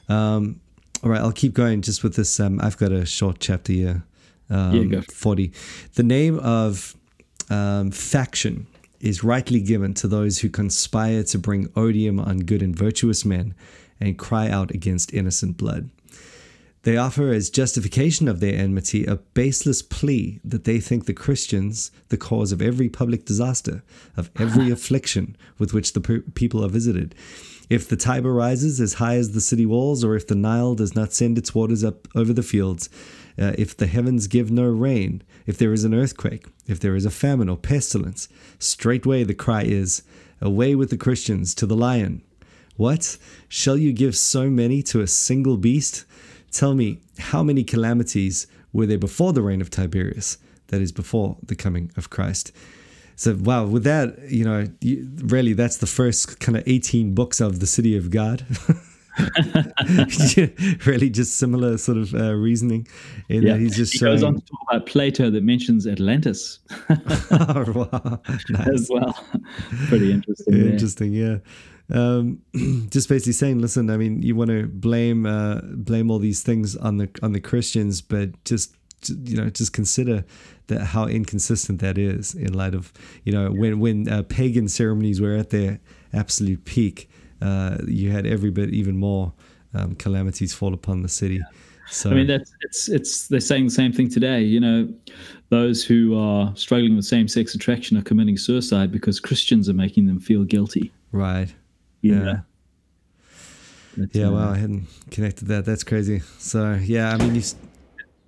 Um, 0.10 0.60
all 1.04 1.10
right, 1.12 1.22
I'll 1.22 1.32
keep 1.32 1.54
going 1.54 1.82
just 1.82 2.04
with 2.04 2.16
this. 2.16 2.40
Um, 2.40 2.60
I've 2.62 2.78
got 2.78 2.92
a 2.92 3.06
short 3.06 3.38
chapter 3.40 3.74
here. 3.74 4.04
Um, 4.50 4.76
Yeah, 4.76 4.84
go. 4.86 5.02
Forty. 5.14 5.52
The 5.96 6.04
name 6.04 6.40
of 6.40 6.96
um, 7.50 7.92
faction 7.92 8.66
is 9.00 9.24
rightly 9.24 9.62
given 9.62 9.94
to 9.96 10.08
those 10.08 10.40
who 10.40 10.50
conspire 10.50 11.24
to 11.24 11.38
bring 11.38 11.72
odium 11.76 12.20
on 12.20 12.40
good 12.40 12.62
and 12.62 12.76
virtuous 12.76 13.24
men, 13.26 13.54
and 14.00 14.18
cry 14.18 14.50
out 14.50 14.72
against 14.72 15.14
innocent 15.14 15.58
blood. 15.58 15.90
They 16.84 16.96
offer 16.96 17.34
as 17.34 17.50
justification 17.50 18.28
of 18.28 18.40
their 18.40 18.56
enmity 18.56 19.04
a 19.06 19.18
baseless 19.18 19.82
plea 19.82 20.40
that 20.46 20.64
they 20.64 20.80
think 20.80 21.06
the 21.06 21.14
Christians 21.14 21.92
the 22.10 22.16
cause 22.16 22.52
of 22.54 22.62
every 22.62 22.88
public 22.88 23.26
disaster, 23.26 23.84
of 24.16 24.32
every 24.40 24.72
affliction 24.72 25.36
with 25.58 25.74
which 25.74 25.94
the 25.94 26.00
pe- 26.00 26.20
people 26.34 26.64
are 26.64 26.70
visited. 26.70 27.14
If 27.70 27.90
the 27.90 27.98
Tiber 27.98 28.32
rises 28.34 28.80
as 28.80 28.94
high 28.94 29.16
as 29.16 29.32
the 29.32 29.42
city 29.42 29.66
walls, 29.66 30.04
or 30.04 30.16
if 30.16 30.28
the 30.28 30.36
Nile 30.36 30.76
does 30.76 30.96
not 30.96 31.12
send 31.12 31.38
its 31.38 31.54
waters 31.54 31.84
up 31.84 32.08
over 32.16 32.32
the 32.32 32.44
fields, 32.44 32.90
uh, 33.40 33.54
if 33.58 33.76
the 33.76 33.88
heavens 33.88 34.28
give 34.28 34.52
no 34.52 34.66
rain, 34.66 35.24
if 35.46 35.58
there 35.58 35.74
is 35.74 35.84
an 35.84 35.94
earthquake, 35.94 36.46
if 36.68 36.80
there 36.80 36.96
is 36.96 37.06
a 37.06 37.12
famine 37.12 37.50
or 37.50 37.58
pestilence, 37.58 38.28
straightway 38.60 39.24
the 39.24 39.34
cry 39.34 39.64
is, 39.64 40.04
Away 40.40 40.76
with 40.76 40.92
the 40.92 40.98
Christians 40.98 41.56
to 41.56 41.66
the 41.66 41.76
lion. 41.76 42.22
What? 42.76 43.18
Shall 43.50 43.78
you 43.78 43.92
give 43.92 44.16
so 44.16 44.50
many 44.50 44.84
to 44.84 45.02
a 45.02 45.08
single 45.08 45.58
beast? 45.58 46.06
Tell 46.52 46.76
me, 46.76 47.00
how 47.18 47.42
many 47.42 47.64
calamities 47.64 48.46
were 48.72 48.86
there 48.86 49.00
before 49.00 49.34
the 49.34 49.42
reign 49.42 49.62
of 49.62 49.72
Tiberius? 49.72 50.38
That 50.68 50.82
is, 50.82 50.92
before 50.92 51.38
the 51.42 51.56
coming 51.56 51.92
of 51.98 52.10
Christ. 52.10 52.52
So, 53.16 53.36
wow, 53.40 53.66
with 53.66 53.84
that, 53.86 54.30
you 54.30 54.44
know, 54.44 54.68
really, 55.24 55.54
that's 55.54 55.78
the 55.78 55.88
first 55.88 56.40
kind 56.40 56.56
of 56.56 56.64
18 56.68 57.16
books 57.16 57.42
of 57.42 57.60
the 57.60 57.66
city 57.66 57.98
of 57.98 58.12
God. 58.12 58.46
really, 60.86 61.10
just 61.10 61.38
similar 61.38 61.78
sort 61.78 61.98
of 61.98 62.14
uh, 62.14 62.34
reasoning. 62.34 62.88
In 63.30 63.46
that 63.46 63.60
he's 63.60 63.76
just 63.76 63.94
he 63.94 64.00
showing. 64.00 64.14
goes 64.14 64.24
on 64.24 64.36
to 64.36 64.42
talk 64.42 64.60
about 64.70 64.86
Plato 64.86 65.30
that 65.30 65.44
mentions 65.44 65.88
Atlantis 65.88 66.60
oh, 67.32 67.90
wow. 67.92 68.22
Nice. 68.50 68.68
as 68.68 68.90
well. 68.90 69.18
Pretty 69.88 70.12
interesting. 70.12 70.54
Yeah, 70.54 70.64
there. 70.64 70.72
interesting 70.72 71.14
yeah 71.14 71.38
um, 71.94 72.42
just 72.90 73.10
basically 73.10 73.34
saying 73.34 73.60
listen 73.60 73.90
i 73.90 73.98
mean 73.98 74.22
you 74.22 74.36
want 74.36 74.50
to 74.50 74.68
blame 74.68 75.26
uh, 75.26 75.62
blame 75.64 76.12
all 76.12 76.20
these 76.20 76.44
things 76.44 76.76
on 76.76 76.98
the 76.98 77.10
on 77.22 77.32
the 77.34 77.40
christians 77.40 78.02
but 78.02 78.44
just 78.44 78.76
you 79.10 79.38
know 79.38 79.50
just 79.50 79.74
consider 79.74 80.26
that 80.68 80.82
how 80.82 81.06
inconsistent 81.06 81.80
that 81.80 81.98
is 81.98 82.34
in 82.36 82.54
light 82.54 82.74
of 82.74 82.92
you 83.24 83.32
know 83.32 83.50
when 83.52 83.80
when 83.80 84.10
uh, 84.10 84.24
pagan 84.24 84.68
ceremonies 84.68 85.22
were 85.22 85.36
at 85.36 85.50
their 85.50 85.80
absolute 86.14 86.66
peak 86.66 87.10
uh, 87.42 87.78
you 87.88 88.12
had 88.12 88.26
every 88.26 88.52
bit 88.52 88.70
even 88.74 88.98
more 88.98 89.34
um, 89.74 89.96
calamities 89.96 90.54
fall 90.54 90.74
upon 90.74 91.02
the 91.02 91.10
city 91.10 91.42
so 91.90 92.10
I 92.12 92.16
mean, 92.16 92.28
that's 92.28 92.52
it's 92.62 92.90
it's 92.90 93.28
they're 93.30 93.40
saying 93.40 93.64
the 93.64 93.72
same 93.72 93.94
thing 93.94 94.10
today. 94.10 94.42
You 94.42 94.60
know, 94.60 94.94
those 95.48 95.86
who 95.86 96.20
are 96.20 96.54
struggling 96.58 96.98
with 96.98 97.06
same-sex 97.06 97.56
attraction 97.56 97.96
are 97.96 98.02
committing 98.02 98.36
suicide 98.36 98.92
because 98.92 99.22
Christians 99.22 99.70
are 99.70 99.74
making 99.74 100.06
them 100.06 100.20
feel 100.20 100.44
guilty. 100.44 100.92
right 101.14 101.48
you 102.02 102.14
Yeah. 102.14 102.20
know. 102.24 102.40
But, 103.96 104.10
yeah 104.14 104.28
uh, 104.28 104.32
wow 104.32 104.52
i 104.52 104.58
hadn't 104.58 104.86
connected 105.12 105.48
that 105.48 105.64
that's 105.66 105.84
crazy 105.86 106.20
so 106.38 106.74
yeah 106.84 107.14
i 107.14 107.18
mean 107.18 107.34
you 107.36 107.42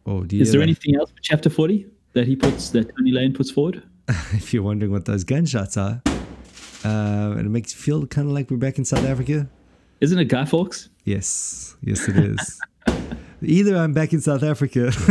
oh 0.08 0.24
do 0.24 0.38
you 0.38 0.42
Is 0.42 0.52
there 0.52 0.60
ever- 0.62 0.64
anything 0.64 0.96
else 0.96 1.12
for 1.12 1.22
chapter 1.22 1.50
forty 1.50 1.86
that 2.14 2.26
he 2.28 2.36
puts 2.38 2.70
that 2.70 2.90
Tony 2.96 3.12
Lane 3.12 3.34
puts 3.34 3.52
forward? 3.52 3.84
if 4.34 4.54
you're 4.54 4.64
wondering 4.64 4.92
what 4.92 5.04
those 5.06 5.24
gunshots 5.26 5.76
are. 5.78 6.02
Uh, 6.86 7.36
and 7.38 7.42
it 7.46 7.50
makes 7.50 7.74
you 7.74 7.80
feel 7.80 8.06
kind 8.08 8.28
of 8.28 8.34
like 8.34 8.50
we're 8.50 8.58
back 8.58 8.78
in 8.78 8.86
South 8.86 9.06
Africa. 9.06 9.48
Isn't 10.02 10.18
it 10.20 10.26
Guy 10.26 10.46
Fawkes? 10.46 10.90
Yes, 11.04 11.76
yes, 11.82 12.08
it 12.08 12.16
is. 12.18 12.62
Either 13.42 13.76
I'm 13.78 13.94
back 13.94 14.14
in 14.14 14.22
South 14.22 14.44
Africa. 14.44 14.92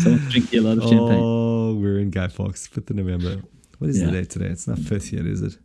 Someone's 0.00 0.30
drinking 0.32 0.58
a 0.60 0.62
lot 0.62 0.78
of 0.78 0.84
champagne. 0.84 1.18
oh, 1.20 1.74
we're 1.74 1.98
in 1.98 2.10
Guy 2.10 2.28
Fawkes, 2.28 2.66
5th 2.68 2.90
of 2.90 2.96
November. 2.96 3.42
What 3.78 3.90
is 3.90 4.00
the 4.00 4.10
date 4.10 4.30
today? 4.30 4.46
It's 4.46 4.66
not 4.68 4.78
5th 4.78 5.12
yet, 5.12 5.26
is 5.26 5.42
it? 5.42 5.58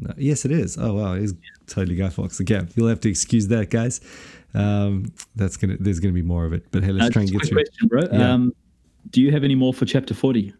No. 0.00 0.12
Yes, 0.18 0.44
it 0.44 0.50
is. 0.50 0.76
Oh, 0.78 0.94
wow. 0.94 1.14
It 1.14 1.22
is 1.22 1.34
totally 1.66 1.96
Guy 1.96 2.08
Fawkes. 2.08 2.40
Again, 2.40 2.68
you'll 2.74 2.88
have 2.88 3.00
to 3.00 3.08
excuse 3.08 3.46
that, 3.48 3.70
guys. 3.70 4.00
Um, 4.54 5.12
that's 5.36 5.56
gonna. 5.56 5.76
There's 5.78 6.00
gonna 6.00 6.14
be 6.14 6.22
more 6.22 6.44
of 6.46 6.52
it, 6.54 6.66
but 6.70 6.82
hey, 6.82 6.90
let's 6.92 7.06
Uh, 7.06 7.10
try 7.10 7.22
and 7.22 7.30
get 7.30 7.44
through. 7.46 7.62
question, 7.62 7.88
bro. 7.88 8.02
Yeah. 8.10 8.32
Um, 8.32 8.52
do 9.10 9.20
you 9.20 9.30
have 9.30 9.44
any 9.44 9.54
more 9.54 9.74
for 9.74 9.84
chapter 9.84 10.14
forty? 10.14 10.54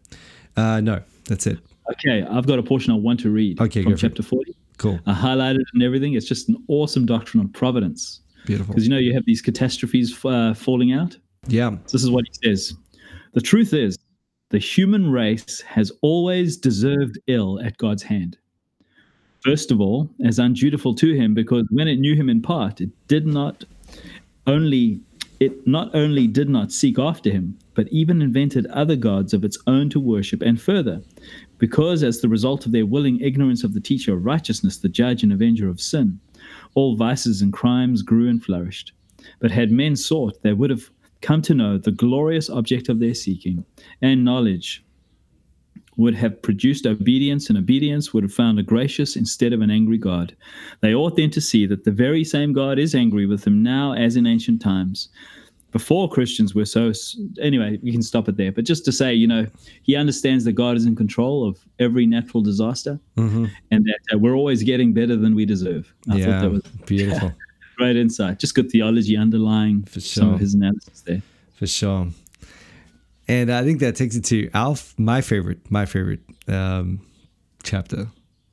Uh, 0.55 0.81
no, 0.81 1.01
that's 1.25 1.47
it. 1.47 1.57
Okay, 1.91 2.23
I've 2.23 2.45
got 2.47 2.59
a 2.59 2.63
portion 2.63 2.91
I 2.91 2.95
want 2.95 3.19
to 3.21 3.29
read 3.29 3.59
Okay, 3.61 3.83
from 3.83 3.95
chapter 3.95 4.23
forty. 4.23 4.55
Cool, 4.77 4.99
I 5.05 5.13
highlighted 5.13 5.59
it 5.59 5.67
and 5.73 5.83
everything. 5.83 6.13
It's 6.13 6.27
just 6.27 6.49
an 6.49 6.57
awesome 6.67 7.05
doctrine 7.05 7.41
on 7.41 7.49
providence 7.49 8.21
beautiful. 8.45 8.73
because 8.73 8.83
you 8.85 8.89
know 8.89 8.97
you 8.99 9.13
have 9.13 9.25
these 9.25 9.41
catastrophes 9.41 10.17
uh, 10.25 10.53
falling 10.53 10.91
out. 10.93 11.17
Yeah, 11.47 11.71
So 11.85 11.97
this 11.97 12.03
is 12.03 12.09
what 12.11 12.25
he 12.25 12.49
says. 12.49 12.73
The 13.33 13.41
truth 13.41 13.73
is, 13.73 13.97
the 14.49 14.57
human 14.59 15.11
race 15.11 15.61
has 15.61 15.91
always 16.01 16.57
deserved 16.57 17.17
ill 17.27 17.59
at 17.61 17.77
God's 17.77 18.03
hand. 18.03 18.37
First 19.45 19.71
of 19.71 19.79
all, 19.79 20.09
as 20.25 20.39
undutiful 20.39 20.95
to 20.95 21.13
him, 21.13 21.33
because 21.33 21.65
when 21.69 21.87
it 21.87 21.99
knew 21.99 22.15
him 22.15 22.29
in 22.29 22.41
part, 22.41 22.81
it 22.81 22.89
did 23.07 23.25
not 23.25 23.63
only 24.45 24.99
it 25.39 25.67
not 25.67 25.93
only 25.93 26.25
did 26.27 26.49
not 26.49 26.71
seek 26.71 26.97
after 26.97 27.29
him, 27.29 27.57
but 27.75 27.87
even 27.89 28.21
invented 28.21 28.65
other 28.67 28.95
gods 28.95 29.33
of 29.33 29.43
its 29.43 29.57
own 29.67 29.89
to 29.91 29.99
worship, 29.99 30.41
and 30.41 30.59
further, 30.59 31.01
because 31.57 32.03
as 32.03 32.21
the 32.21 32.29
result 32.29 32.65
of 32.65 32.71
their 32.71 32.85
willing 32.85 33.19
ignorance 33.19 33.63
of 33.63 33.73
the 33.73 33.79
teacher 33.79 34.13
of 34.13 34.25
righteousness, 34.25 34.77
the 34.77 34.89
judge 34.89 35.23
and 35.23 35.33
avenger 35.33 35.69
of 35.69 35.81
sin, 35.81 36.19
all 36.75 36.95
vices 36.95 37.41
and 37.41 37.53
crimes 37.53 38.01
grew 38.01 38.29
and 38.29 38.43
flourished. 38.43 38.93
But 39.39 39.51
had 39.51 39.71
men 39.71 39.95
sought, 39.95 40.41
they 40.43 40.53
would 40.53 40.69
have 40.69 40.89
come 41.21 41.41
to 41.43 41.55
know 41.55 41.77
the 41.77 41.91
glorious 41.91 42.49
object 42.49 42.89
of 42.89 42.99
their 42.99 43.13
seeking, 43.13 43.65
and 44.01 44.23
knowledge 44.23 44.83
would 45.97 46.13
have 46.13 46.41
produced 46.43 46.85
obedience, 46.85 47.49
and 47.49 47.57
obedience 47.57 48.13
would 48.13 48.23
have 48.23 48.33
found 48.33 48.59
a 48.59 48.63
gracious 48.63 49.15
instead 49.15 49.51
of 49.51 49.61
an 49.61 49.71
angry 49.71 49.97
God. 49.97 50.35
They 50.81 50.93
ought 50.93 51.15
then 51.15 51.31
to 51.31 51.41
see 51.41 51.65
that 51.65 51.85
the 51.85 51.91
very 51.91 52.23
same 52.23 52.53
God 52.53 52.77
is 52.77 52.93
angry 52.93 53.25
with 53.25 53.43
them 53.43 53.63
now 53.63 53.93
as 53.93 54.15
in 54.15 54.27
ancient 54.27 54.61
times. 54.61 55.09
Before 55.77 56.09
Christians 56.09 56.55
were 56.55 56.65
so. 56.65 56.91
Anyway, 57.39 57.77
you 57.83 57.91
can 57.91 58.01
stop 58.01 58.27
it 58.27 58.35
there. 58.35 58.51
But 58.51 58.65
just 58.65 58.83
to 58.85 58.91
say, 58.91 59.13
you 59.13 59.27
know, 59.27 59.45
he 59.83 59.95
understands 59.95 60.43
that 60.45 60.53
God 60.53 60.75
is 60.75 60.85
in 60.85 60.95
control 60.95 61.47
of 61.47 61.59
every 61.77 62.05
natural 62.07 62.41
disaster 62.41 62.99
hmm 63.15 63.45
and 63.71 63.85
that 63.85 63.99
uh, 64.11 64.17
we're 64.17 64.37
always 64.41 64.63
getting 64.63 64.91
better 64.93 65.15
than 65.15 65.35
we 65.35 65.45
deserve. 65.45 65.93
I 66.09 66.11
thought 66.13 66.19
yeah, 66.19 66.41
that 66.41 66.51
was 66.51 66.61
beautiful. 66.85 67.31
great 67.77 67.95
insight. 67.95 68.39
Just 68.39 68.55
good 68.55 68.71
theology 68.71 69.15
underlying 69.15 69.83
For 69.83 69.99
some 69.99 70.33
of 70.33 70.39
his 70.39 70.55
analysis 70.55 71.01
there. 71.01 71.21
for 71.59 71.67
sure. 71.67 72.07
And 73.27 73.51
I 73.51 73.63
think 73.63 73.79
that 73.81 73.95
takes 73.95 74.15
it 74.15 74.25
to 74.25 74.49
Alf, 74.53 74.95
my 74.97 75.21
favorite, 75.21 75.69
my 75.69 75.85
favorite 75.85 76.21
um, 76.47 77.01
chapter, 77.61 78.07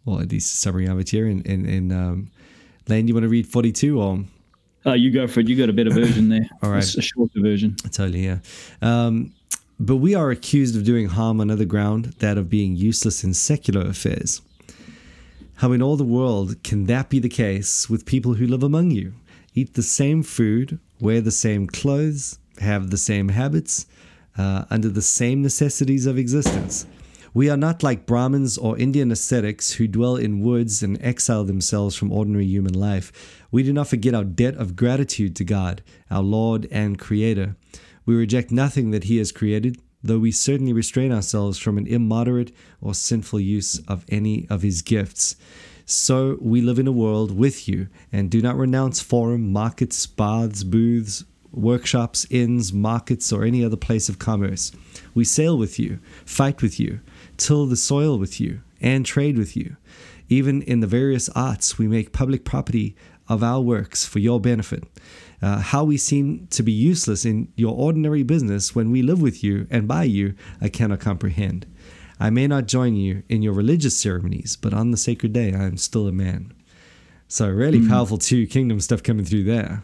or 0.05 0.21
at 0.21 0.31
least 0.31 0.61
summary 0.61 0.87
of 0.87 0.99
it 0.99 1.09
here. 1.09 1.27
In 1.27 1.41
in, 1.43 1.61
in 1.77 1.93
um, 1.93 2.31
Lane, 2.89 3.09
you 3.09 3.15
want 3.15 3.25
to 3.25 3.33
read 3.39 3.47
forty 3.47 3.73
two 3.73 4.01
or 4.01 4.19
Uh, 4.87 4.93
you 4.93 5.11
go 5.11 5.27
for 5.27 5.41
it. 5.41 5.49
You 5.49 5.57
got 5.57 5.69
a 5.69 5.73
better 5.73 5.91
version 5.91 6.29
there. 6.29 6.49
All 6.63 6.71
right. 6.71 6.83
It's 6.83 6.97
a 6.97 7.03
shorter 7.03 7.41
version. 7.41 7.77
totally 7.77 8.25
yeah. 8.27 8.39
Um, 8.83 9.33
but 9.81 9.97
we 9.97 10.15
are 10.15 10.31
accused 10.31 10.77
of 10.77 10.85
doing 10.85 11.09
harm 11.09 11.41
on 11.41 11.51
other 11.51 11.65
ground, 11.65 12.15
that 12.19 12.39
of 12.39 12.49
being 12.49 12.77
useless 12.77 13.25
in 13.25 13.35
secular 13.35 13.83
affairs. 13.83 14.41
How 15.57 15.73
in 15.73 15.83
all 15.83 15.97
the 15.97 16.05
world 16.05 16.63
can 16.63 16.87
that 16.87 17.09
be 17.09 17.19
the 17.19 17.29
case 17.29 17.89
with 17.89 18.07
people 18.07 18.35
who 18.35 18.47
live 18.47 18.63
among 18.63 18.91
you, 18.91 19.15
eat 19.55 19.75
the 19.75 19.83
same 19.83 20.23
food, 20.23 20.79
wear 21.01 21.21
the 21.21 21.31
same 21.31 21.67
clothes, 21.67 22.39
have 22.61 22.91
the 22.91 22.99
same 22.99 23.29
habits, 23.29 23.87
uh, 24.37 24.65
under 24.71 24.89
the 24.89 25.03
same 25.03 25.43
necessities 25.43 26.07
of 26.07 26.19
existence. 26.19 26.87
We 27.35 27.51
are 27.51 27.57
not 27.57 27.83
like 27.83 28.07
Brahmins 28.07 28.57
or 28.57 28.79
Indian 28.79 29.11
ascetics 29.11 29.73
who 29.73 29.89
dwell 29.89 30.15
in 30.15 30.39
woods 30.39 30.85
and 30.85 31.03
exile 31.03 31.43
themselves 31.43 31.97
from 31.97 32.13
ordinary 32.13 32.47
human 32.47 32.75
life. 32.75 33.41
We 33.51 33.65
do 33.65 33.73
not 33.73 33.89
forget 33.89 34.15
our 34.15 34.23
debt 34.23 34.55
of 34.55 34.77
gratitude 34.77 35.35
to 35.37 35.45
God, 35.45 35.83
our 36.13 36.23
Lord 36.23 36.69
and 36.71 36.97
Creator. 36.97 37.57
We 38.07 38.15
reject 38.15 38.53
nothing 38.53 38.93
that 38.93 39.05
He 39.05 39.17
has 39.17 39.33
created, 39.33 39.83
though 40.01 40.21
we 40.21 40.31
certainly 40.31 40.73
restrain 40.73 41.11
ourselves 41.11 41.59
from 41.59 41.77
an 41.77 41.89
immoderate 41.89 42.53
or 42.81 42.95
sinful 42.95 43.41
use 43.41 43.81
of 43.89 44.05
any 44.09 44.47
of 44.49 44.63
His 44.63 44.81
gifts. 44.81 45.35
So 45.87 46.39
we 46.41 46.61
live 46.61 46.79
in 46.79 46.87
a 46.87 46.93
world 46.93 47.37
with 47.37 47.67
you 47.67 47.89
and 48.13 48.31
do 48.31 48.43
not 48.43 48.57
renounce 48.57 49.01
forum, 49.01 49.53
markets, 49.53 50.07
baths, 50.07 50.63
booths, 50.63 51.25
workshops, 51.51 52.27
inns, 52.31 52.73
markets, 52.73 53.33
or 53.33 53.45
any 53.45 53.65
other 53.65 53.77
place 53.77 54.09
of 54.09 54.21
commerce. 54.21 54.71
We 55.15 55.25
sail 55.25 55.59
with 55.59 55.81
you, 55.81 55.99
fight 56.25 56.63
with 56.63 56.79
you, 56.79 57.01
till 57.37 57.67
the 57.67 57.77
soil 57.77 58.19
with 58.19 58.41
you, 58.41 58.61
and 58.81 59.05
trade 59.05 59.39
with 59.39 59.57
you. 59.57 59.77
Even 60.29 60.63
in 60.63 60.81
the 60.81 60.87
various 60.87 61.29
arts, 61.31 61.79
we 61.79 61.87
make 61.87 62.13
public 62.13 62.45
property 62.45 62.97
of 63.29 63.43
our 63.43 63.61
works 63.61 64.05
for 64.05 64.19
your 64.19 64.41
benefit. 64.41 64.85
Uh, 65.43 65.59
how 65.59 65.85
we 65.85 65.97
seem 65.97 66.47
to 66.49 66.63
be 66.63 66.73
useless 66.73 67.25
in 67.25 67.53
your 67.57 67.75
ordinary 67.75 68.23
business 68.23 68.75
when 68.75 68.91
we 68.91 69.03
live 69.03 69.21
with 69.21 69.45
you 69.45 69.67
and 69.71 69.87
by 69.87 70.05
you, 70.05 70.35
I 70.61 70.69
cannot 70.69 71.01
comprehend. 71.01 71.67
I 72.19 72.31
may 72.31 72.47
not 72.47 72.67
join 72.67 72.97
you 72.97 73.23
in 73.29 73.43
your 73.43 73.53
religious 73.53 73.97
ceremonies, 73.97 74.57
but 74.57 74.73
on 74.73 74.91
the 74.91 74.97
sacred 74.97 75.33
day, 75.33 75.53
I 75.53 75.65
am 75.65 75.77
still 75.77 76.07
a 76.09 76.13
man. 76.13 76.53
So, 77.29 77.49
really 77.49 77.81
mm. 77.81 77.89
powerful 77.89 78.19
two 78.19 78.47
kingdom 78.47 78.81
stuff 78.81 79.03
coming 79.03 79.25
through 79.25 79.45
there. 79.45 79.83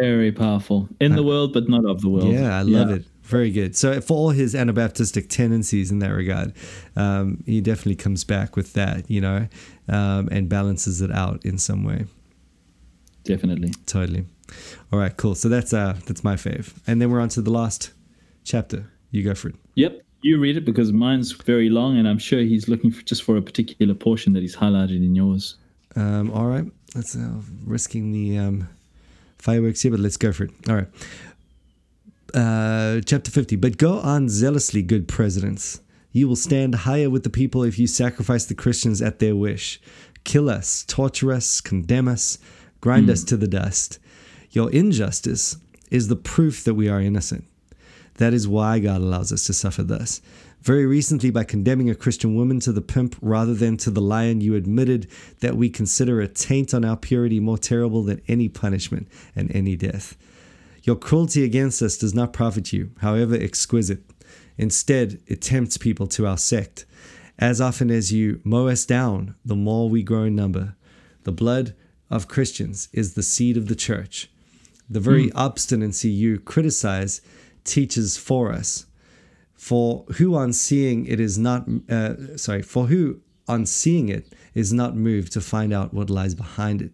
Very 0.00 0.32
powerful. 0.32 0.88
In 1.00 1.14
the 1.14 1.22
uh, 1.22 1.26
world, 1.26 1.52
but 1.52 1.68
not 1.68 1.84
of 1.84 2.00
the 2.00 2.08
world. 2.08 2.32
Yeah, 2.32 2.56
I 2.58 2.62
love 2.62 2.90
yeah. 2.90 2.96
it. 2.96 3.04
Very 3.26 3.50
good. 3.50 3.74
So, 3.74 4.00
for 4.00 4.16
all 4.16 4.30
his 4.30 4.54
Anabaptistic 4.54 5.28
tendencies 5.28 5.90
in 5.90 5.98
that 5.98 6.12
regard, 6.12 6.52
um, 6.94 7.42
he 7.44 7.60
definitely 7.60 7.96
comes 7.96 8.22
back 8.22 8.54
with 8.54 8.72
that, 8.74 9.10
you 9.10 9.20
know, 9.20 9.48
um, 9.88 10.28
and 10.30 10.48
balances 10.48 11.00
it 11.00 11.10
out 11.10 11.44
in 11.44 11.58
some 11.58 11.82
way. 11.82 12.06
Definitely. 13.24 13.72
Totally. 13.86 14.26
All 14.92 15.00
right, 15.00 15.16
cool. 15.16 15.34
So 15.34 15.48
that's 15.48 15.72
uh 15.72 15.96
that's 16.06 16.22
my 16.22 16.36
fave. 16.36 16.72
And 16.86 17.02
then 17.02 17.10
we're 17.10 17.20
on 17.20 17.28
to 17.30 17.42
the 17.42 17.50
last 17.50 17.90
chapter. 18.44 18.88
You 19.10 19.24
go 19.24 19.34
for 19.34 19.48
it. 19.48 19.56
Yep. 19.74 20.02
You 20.22 20.38
read 20.38 20.56
it 20.56 20.64
because 20.64 20.92
mine's 20.92 21.32
very 21.32 21.68
long, 21.68 21.98
and 21.98 22.06
I'm 22.06 22.18
sure 22.18 22.40
he's 22.40 22.68
looking 22.68 22.92
for 22.92 23.02
just 23.02 23.24
for 23.24 23.36
a 23.36 23.42
particular 23.42 23.94
portion 23.94 24.32
that 24.34 24.42
he's 24.42 24.56
highlighted 24.56 25.04
in 25.04 25.16
yours. 25.16 25.56
Um, 25.96 26.30
all 26.30 26.46
right. 26.46 26.64
Let's 26.94 27.16
uh, 27.16 27.40
risking 27.64 28.12
the 28.12 28.38
um, 28.38 28.68
fireworks 29.38 29.82
here, 29.82 29.90
but 29.90 30.00
let's 30.00 30.16
go 30.16 30.32
for 30.32 30.44
it. 30.44 30.50
All 30.68 30.76
right. 30.76 30.88
Uh, 32.34 33.00
chapter 33.04 33.30
50. 33.30 33.56
But 33.56 33.78
go 33.78 33.98
on 34.00 34.28
zealously, 34.28 34.82
good 34.82 35.08
presidents. 35.08 35.80
You 36.12 36.28
will 36.28 36.36
stand 36.36 36.74
higher 36.74 37.10
with 37.10 37.24
the 37.24 37.30
people 37.30 37.62
if 37.62 37.78
you 37.78 37.86
sacrifice 37.86 38.46
the 38.46 38.54
Christians 38.54 39.02
at 39.02 39.18
their 39.18 39.36
wish. 39.36 39.80
Kill 40.24 40.48
us, 40.48 40.84
torture 40.88 41.32
us, 41.32 41.60
condemn 41.60 42.08
us, 42.08 42.38
grind 42.80 43.08
mm. 43.08 43.12
us 43.12 43.22
to 43.24 43.36
the 43.36 43.46
dust. 43.46 43.98
Your 44.50 44.70
injustice 44.70 45.56
is 45.90 46.08
the 46.08 46.16
proof 46.16 46.64
that 46.64 46.74
we 46.74 46.88
are 46.88 47.00
innocent. 47.00 47.44
That 48.14 48.32
is 48.32 48.48
why 48.48 48.78
God 48.78 49.02
allows 49.02 49.30
us 49.32 49.44
to 49.44 49.52
suffer 49.52 49.82
thus. 49.82 50.22
Very 50.62 50.86
recently, 50.86 51.30
by 51.30 51.44
condemning 51.44 51.90
a 51.90 51.94
Christian 51.94 52.34
woman 52.34 52.60
to 52.60 52.72
the 52.72 52.80
pimp 52.80 53.14
rather 53.20 53.54
than 53.54 53.76
to 53.76 53.90
the 53.90 54.00
lion, 54.00 54.40
you 54.40 54.54
admitted 54.54 55.06
that 55.40 55.56
we 55.56 55.68
consider 55.68 56.20
a 56.20 56.28
taint 56.28 56.74
on 56.74 56.84
our 56.84 56.96
purity 56.96 57.38
more 57.38 57.58
terrible 57.58 58.02
than 58.02 58.22
any 58.26 58.48
punishment 58.48 59.06
and 59.36 59.54
any 59.54 59.76
death. 59.76 60.16
Your 60.86 60.96
cruelty 60.96 61.42
against 61.42 61.82
us 61.82 61.98
does 61.98 62.14
not 62.14 62.32
profit 62.32 62.72
you, 62.72 62.92
however 63.00 63.34
exquisite. 63.34 64.04
Instead, 64.56 65.20
it 65.26 65.42
tempts 65.42 65.76
people 65.76 66.06
to 66.06 66.26
our 66.28 66.38
sect. 66.38 66.86
As 67.40 67.60
often 67.60 67.90
as 67.90 68.12
you 68.12 68.40
mow 68.44 68.68
us 68.68 68.86
down, 68.86 69.34
the 69.44 69.56
more 69.56 69.90
we 69.90 70.04
grow 70.04 70.22
in 70.24 70.36
number. 70.36 70.76
The 71.24 71.32
blood 71.32 71.74
of 72.08 72.28
Christians 72.28 72.88
is 72.92 73.14
the 73.14 73.24
seed 73.24 73.56
of 73.56 73.66
the 73.66 73.74
church. 73.74 74.30
The 74.88 75.00
very 75.00 75.26
mm. 75.26 75.32
obstinacy 75.34 76.08
you 76.08 76.38
criticize 76.38 77.20
teaches 77.64 78.16
for 78.16 78.52
us. 78.52 78.86
For 79.54 80.04
who 80.18 80.36
on 80.36 80.52
seeing 80.52 81.04
it 81.06 81.18
is 81.18 81.36
not, 81.36 81.66
uh, 81.90 82.36
sorry, 82.36 82.62
for 82.62 82.86
who 82.86 83.20
on 83.48 83.66
seeing 83.66 84.08
it 84.08 84.32
is 84.54 84.72
not 84.72 84.94
moved 84.94 85.32
to 85.32 85.40
find 85.40 85.72
out 85.72 85.92
what 85.92 86.10
lies 86.10 86.36
behind 86.36 86.80
it 86.80 86.92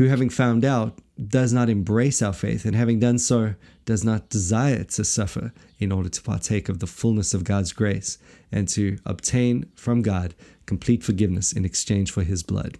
who, 0.00 0.06
having 0.06 0.30
found 0.30 0.64
out, 0.64 0.98
does 1.28 1.52
not 1.52 1.68
embrace 1.68 2.22
our 2.22 2.32
faith, 2.32 2.64
and 2.64 2.74
having 2.74 2.98
done 2.98 3.18
so, 3.18 3.54
does 3.84 4.04
not 4.04 4.30
desire 4.30 4.84
to 4.84 5.04
suffer 5.04 5.52
in 5.78 5.92
order 5.92 6.08
to 6.08 6.22
partake 6.22 6.68
of 6.68 6.78
the 6.78 6.86
fullness 6.86 7.34
of 7.34 7.44
God's 7.44 7.72
grace 7.72 8.18
and 8.52 8.68
to 8.68 8.98
obtain 9.04 9.70
from 9.74 10.02
God 10.02 10.34
complete 10.66 11.02
forgiveness 11.02 11.52
in 11.52 11.64
exchange 11.64 12.10
for 12.10 12.22
his 12.22 12.42
blood. 12.42 12.78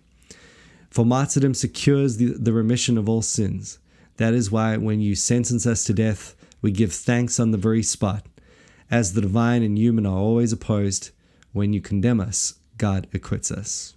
For 0.90 1.04
martyrdom 1.04 1.54
secures 1.54 2.16
the, 2.16 2.26
the 2.26 2.52
remission 2.52 2.98
of 2.98 3.08
all 3.08 3.22
sins. 3.22 3.78
That 4.16 4.34
is 4.34 4.50
why, 4.50 4.76
when 4.76 5.00
you 5.00 5.14
sentence 5.14 5.66
us 5.66 5.84
to 5.84 5.92
death, 5.92 6.34
we 6.62 6.72
give 6.72 6.92
thanks 6.92 7.40
on 7.40 7.50
the 7.50 7.58
very 7.58 7.82
spot. 7.82 8.26
As 8.90 9.12
the 9.12 9.20
divine 9.20 9.62
and 9.62 9.78
human 9.78 10.04
are 10.04 10.18
always 10.18 10.52
opposed, 10.52 11.10
when 11.52 11.72
you 11.72 11.80
condemn 11.80 12.20
us, 12.20 12.54
God 12.76 13.06
acquits 13.12 13.50
us. 13.50 13.94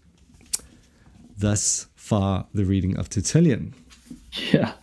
Thus 1.38 1.88
far 1.96 2.48
the 2.54 2.66
reading 2.66 2.98
of 2.98 3.10
Tertullian. 3.10 3.74
Yeah. 4.52 4.74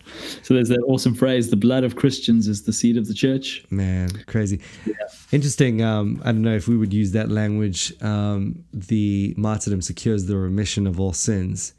So 0.42 0.54
there's 0.54 0.68
that 0.68 0.82
awesome 0.86 1.14
phrase, 1.14 1.50
the 1.50 1.56
blood 1.56 1.84
of 1.84 1.96
Christians 1.96 2.46
is 2.46 2.62
the 2.62 2.72
seed 2.72 2.96
of 2.96 3.08
the 3.08 3.14
church. 3.14 3.64
Man, 3.70 4.08
crazy. 4.26 4.60
Yeah. 4.86 4.94
Interesting. 5.32 5.82
Um, 5.82 6.20
I 6.24 6.32
don't 6.32 6.42
know 6.42 6.54
if 6.54 6.68
we 6.68 6.76
would 6.76 6.92
use 6.92 7.12
that 7.12 7.30
language. 7.30 7.92
Um, 8.02 8.64
the 8.72 9.34
martyrdom 9.36 9.82
secures 9.82 10.26
the 10.26 10.36
remission 10.36 10.86
of 10.86 11.00
all 11.00 11.12
sins. 11.12 11.74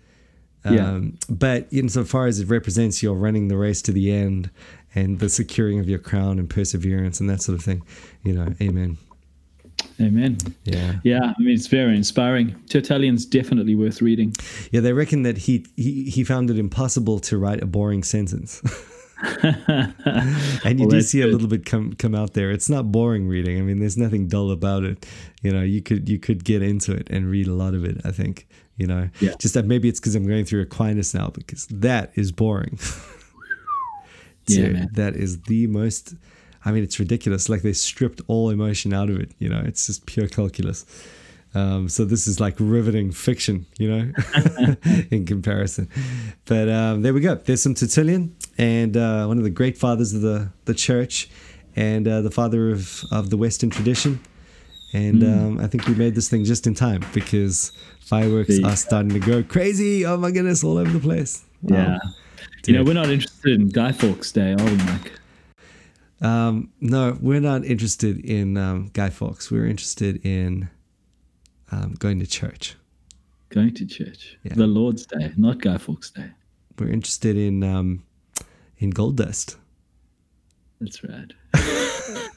Um, 0.64 0.76
yeah. 0.76 1.34
But 1.34 1.68
insofar 1.72 2.28
as 2.28 2.40
it 2.40 2.48
represents 2.50 3.02
your 3.02 3.16
running 3.16 3.48
the 3.48 3.58
race 3.58 3.82
to 3.84 3.92
the 3.92 4.12
end 4.12 4.50
and 4.94 5.20
the 5.20 5.30
securing 5.30 5.80
of 5.80 5.90
your 5.90 6.00
crown 6.00 6.40
and 6.40 6.50
perseverance 6.50 7.20
and 7.20 7.30
that 7.30 7.42
sort 7.42 7.58
of 7.58 7.64
thing, 7.64 7.84
you 8.24 8.34
know, 8.34 8.54
amen. 8.62 8.98
Amen. 10.02 10.38
Yeah. 10.64 10.96
Yeah. 11.04 11.34
I 11.38 11.42
mean, 11.42 11.56
it's 11.56 11.68
very 11.68 11.96
inspiring. 11.96 12.56
Tertullian's 12.70 13.26
definitely 13.26 13.76
worth 13.76 14.02
reading. 14.02 14.34
Yeah, 14.72 14.82
they 14.82 14.94
reckon 14.94 15.24
that 15.24 15.38
he 15.38 15.66
he, 15.76 16.06
he 16.10 16.24
found 16.24 16.50
it 16.50 16.58
impossible 16.58 17.20
to 17.22 17.38
write 17.38 17.62
a 17.62 17.66
boring 17.66 18.04
sentence. 18.04 18.62
and 19.44 20.80
you 20.80 20.88
well, 20.88 20.90
do 20.90 21.02
see 21.02 21.22
a 21.22 21.28
little 21.28 21.48
bit 21.48 21.66
come 21.66 21.94
come 21.94 22.16
out 22.16 22.34
there. 22.34 22.52
It's 22.52 22.70
not 22.70 22.92
boring 22.92 23.28
reading. 23.28 23.60
I 23.60 23.62
mean, 23.62 23.80
there's 23.80 23.98
nothing 23.98 24.28
dull 24.28 24.52
about 24.52 24.84
it. 24.84 25.06
You 25.42 25.52
know, 25.52 25.62
you 25.62 25.82
could 25.82 26.10
you 26.10 26.18
could 26.18 26.44
get 26.44 26.62
into 26.62 26.94
it 26.94 27.08
and 27.10 27.30
read 27.30 27.48
a 27.48 27.54
lot 27.54 27.74
of 27.74 27.86
it. 27.86 28.02
I 28.04 28.12
think. 28.12 28.48
You 28.78 28.88
know, 28.88 29.10
yeah. 29.20 29.36
just 29.38 29.54
that 29.54 29.66
maybe 29.66 29.90
it's 29.90 30.00
because 30.00 30.16
I'm 30.16 30.26
going 30.26 30.46
through 30.46 30.62
Aquinas 30.62 31.14
now 31.14 31.28
because 31.28 31.68
that 31.68 32.12
is 32.16 32.32
boring. 32.32 32.80
yeah, 34.48 34.70
man. 34.70 34.90
that 34.94 35.16
is 35.16 35.42
the 35.44 35.68
most 35.68 36.16
I 36.64 36.72
mean, 36.72 36.84
it's 36.84 37.00
ridiculous. 37.00 37.50
Like 37.50 37.62
they 37.62 37.74
stripped 37.74 38.22
all 38.28 38.50
emotion 38.50 38.94
out 38.94 39.10
of 39.10 39.20
it. 39.20 39.32
You 39.40 39.50
know, 39.50 39.62
it's 39.66 39.88
just 39.88 40.06
pure 40.06 40.28
calculus. 40.28 40.86
Um, 41.54 41.90
so 41.90 42.06
this 42.06 42.28
is 42.28 42.40
like 42.40 42.56
riveting 42.60 43.12
fiction, 43.12 43.66
you 43.78 43.90
know, 43.90 44.12
in 45.12 45.26
comparison. 45.26 45.90
But 46.46 46.70
um, 46.70 47.02
there 47.02 47.14
we 47.14 47.22
go. 47.22 47.36
There's 47.36 47.62
some 47.62 47.74
Tertullian, 47.74 48.36
and 48.58 48.96
uh, 48.96 49.26
one 49.26 49.38
of 49.38 49.44
the 49.44 49.50
great 49.50 49.78
fathers 49.78 50.14
of 50.14 50.22
the 50.22 50.50
the 50.66 50.74
church, 50.74 51.30
and 51.76 52.08
uh, 52.08 52.22
the 52.22 52.32
father 52.32 52.70
of 52.70 53.04
of 53.12 53.30
the 53.30 53.38
Western 53.38 53.70
tradition. 53.70 54.20
And 54.94 55.22
mm. 55.22 55.38
um, 55.38 55.60
I 55.60 55.68
think 55.68 55.88
we 55.88 55.96
made 55.96 56.16
this 56.16 56.30
thing 56.30 56.44
just 56.44 56.68
in 56.68 56.76
time 56.76 57.04
because 57.14 57.72
fireworks 58.02 58.60
are 58.62 58.76
starting 58.76 59.12
to 59.12 59.20
go 59.20 59.42
crazy. 59.42 60.06
Oh 60.06 60.18
my 60.18 60.32
goodness, 60.32 60.64
all 60.64 60.78
over 60.78 60.92
the 60.92 61.00
place. 61.00 61.46
Wow. 61.62 61.78
Yeah. 61.78 61.98
You 62.66 62.74
know, 62.74 62.84
we're 62.84 62.94
not 62.94 63.10
interested 63.10 63.60
in 63.60 63.70
Guy 63.70 63.92
Fawkes 63.92 64.32
Day, 64.32 64.52
are 64.52 64.64
we, 64.64 64.76
Mike? 64.78 65.14
Um, 66.22 66.72
no, 66.80 67.18
we're 67.20 67.40
not 67.42 67.66
interested 67.66 68.24
in 68.24 68.56
um, 68.58 68.92
Guy 68.94 69.10
Fawkes. 69.10 69.50
We're 69.50 69.66
interested 69.66 70.24
in 70.26 70.70
um, 71.72 71.96
going 71.98 72.20
to 72.20 72.28
church. 72.28 72.76
Going 73.50 73.74
to 73.74 73.86
church. 73.86 74.38
Yeah. 74.44 74.54
The 74.56 74.68
Lord's 74.68 75.06
Day, 75.06 75.34
not 75.36 75.60
Guy 75.62 75.78
Fawkes 75.78 76.12
Day. 76.12 76.30
We're 76.78 76.90
interested 76.90 77.36
in 77.36 77.64
um, 77.64 78.04
in 78.78 78.92
gold 78.92 79.18
dust. 79.18 79.58
That's 80.80 81.04
right. 81.04 81.34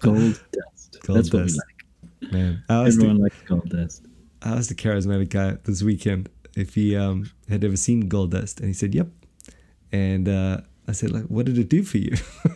gold 0.00 0.40
dust. 0.52 0.98
Gold 1.02 1.18
That's 1.18 1.28
dust. 1.28 1.32
what 1.32 1.44
we 1.44 1.52
like. 1.52 2.32
Man, 2.32 2.62
I 2.68 2.82
was 2.82 2.96
everyone 2.96 3.16
the, 3.18 3.22
likes 3.24 3.42
gold 3.42 3.68
dust. 3.68 4.06
I 4.42 4.54
was 4.54 4.68
the 4.68 4.74
charismatic 4.74 5.30
guy 5.30 5.58
this 5.64 5.82
weekend. 5.82 6.28
If 6.56 6.74
he 6.74 6.96
um, 6.96 7.30
had 7.48 7.64
ever 7.64 7.76
seen 7.76 8.08
gold 8.08 8.30
dust, 8.30 8.60
and 8.60 8.68
he 8.68 8.74
said, 8.74 8.94
"Yep, 8.94 9.08
and 9.92 10.28
uh, 10.28 10.60
I 10.88 10.92
said, 10.92 11.12
like, 11.12 11.24
what 11.24 11.46
did 11.46 11.58
it 11.58 11.68
do 11.68 11.82
for 11.82 11.98
you? 11.98 12.16
and 12.44 12.54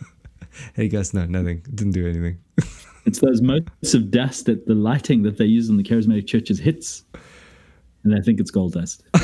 he 0.75 0.89
goes, 0.89 1.13
no, 1.13 1.25
nothing. 1.25 1.57
It 1.57 1.75
didn't 1.75 1.93
do 1.93 2.07
anything. 2.07 2.39
it's 3.05 3.19
those 3.19 3.41
motes 3.41 3.93
of 3.93 4.11
dust 4.11 4.45
that 4.47 4.65
the 4.65 4.75
lighting 4.75 5.23
that 5.23 5.37
they 5.37 5.45
use 5.45 5.69
in 5.69 5.77
the 5.77 5.83
charismatic 5.83 6.27
churches 6.27 6.59
hits. 6.59 7.03
And 8.03 8.15
I 8.15 8.19
think 8.21 8.39
it's 8.39 8.51
gold 8.51 8.73
dust. 8.73 9.03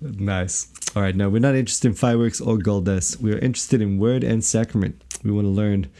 nice. 0.00 0.68
All 0.94 1.02
right. 1.02 1.16
No, 1.16 1.28
we're 1.28 1.38
not 1.38 1.54
interested 1.54 1.88
in 1.88 1.94
fireworks 1.94 2.40
or 2.40 2.58
gold 2.58 2.84
dust. 2.86 3.20
We 3.20 3.32
are 3.32 3.38
interested 3.38 3.80
in 3.80 3.98
word 3.98 4.22
and 4.24 4.44
sacrament. 4.44 5.02
We 5.22 5.32
want 5.32 5.46
to 5.46 5.50
learn 5.50 5.90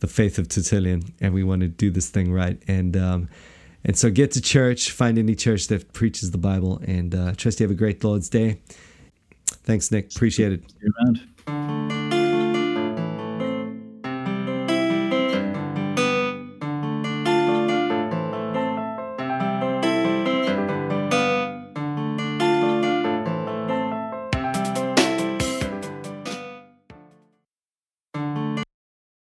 the 0.00 0.06
faith 0.06 0.38
of 0.38 0.48
Tertullian, 0.48 1.14
and 1.20 1.32
we 1.32 1.42
want 1.42 1.62
to 1.62 1.68
do 1.68 1.90
this 1.90 2.10
thing 2.10 2.30
right. 2.30 2.62
And 2.68 2.94
um, 2.96 3.28
and 3.84 3.96
so 3.96 4.10
get 4.10 4.32
to 4.32 4.42
church, 4.42 4.90
find 4.90 5.16
any 5.16 5.34
church 5.34 5.68
that 5.68 5.92
preaches 5.92 6.32
the 6.32 6.38
Bible, 6.38 6.82
and 6.86 7.14
uh, 7.14 7.32
trust 7.36 7.60
you 7.60 7.64
have 7.64 7.70
a 7.70 7.74
great 7.74 8.04
Lord's 8.04 8.28
Day. 8.28 8.60
Thanks, 9.66 9.90
Nick. 9.90 10.14
Appreciate 10.14 10.52
it. 10.52 12.05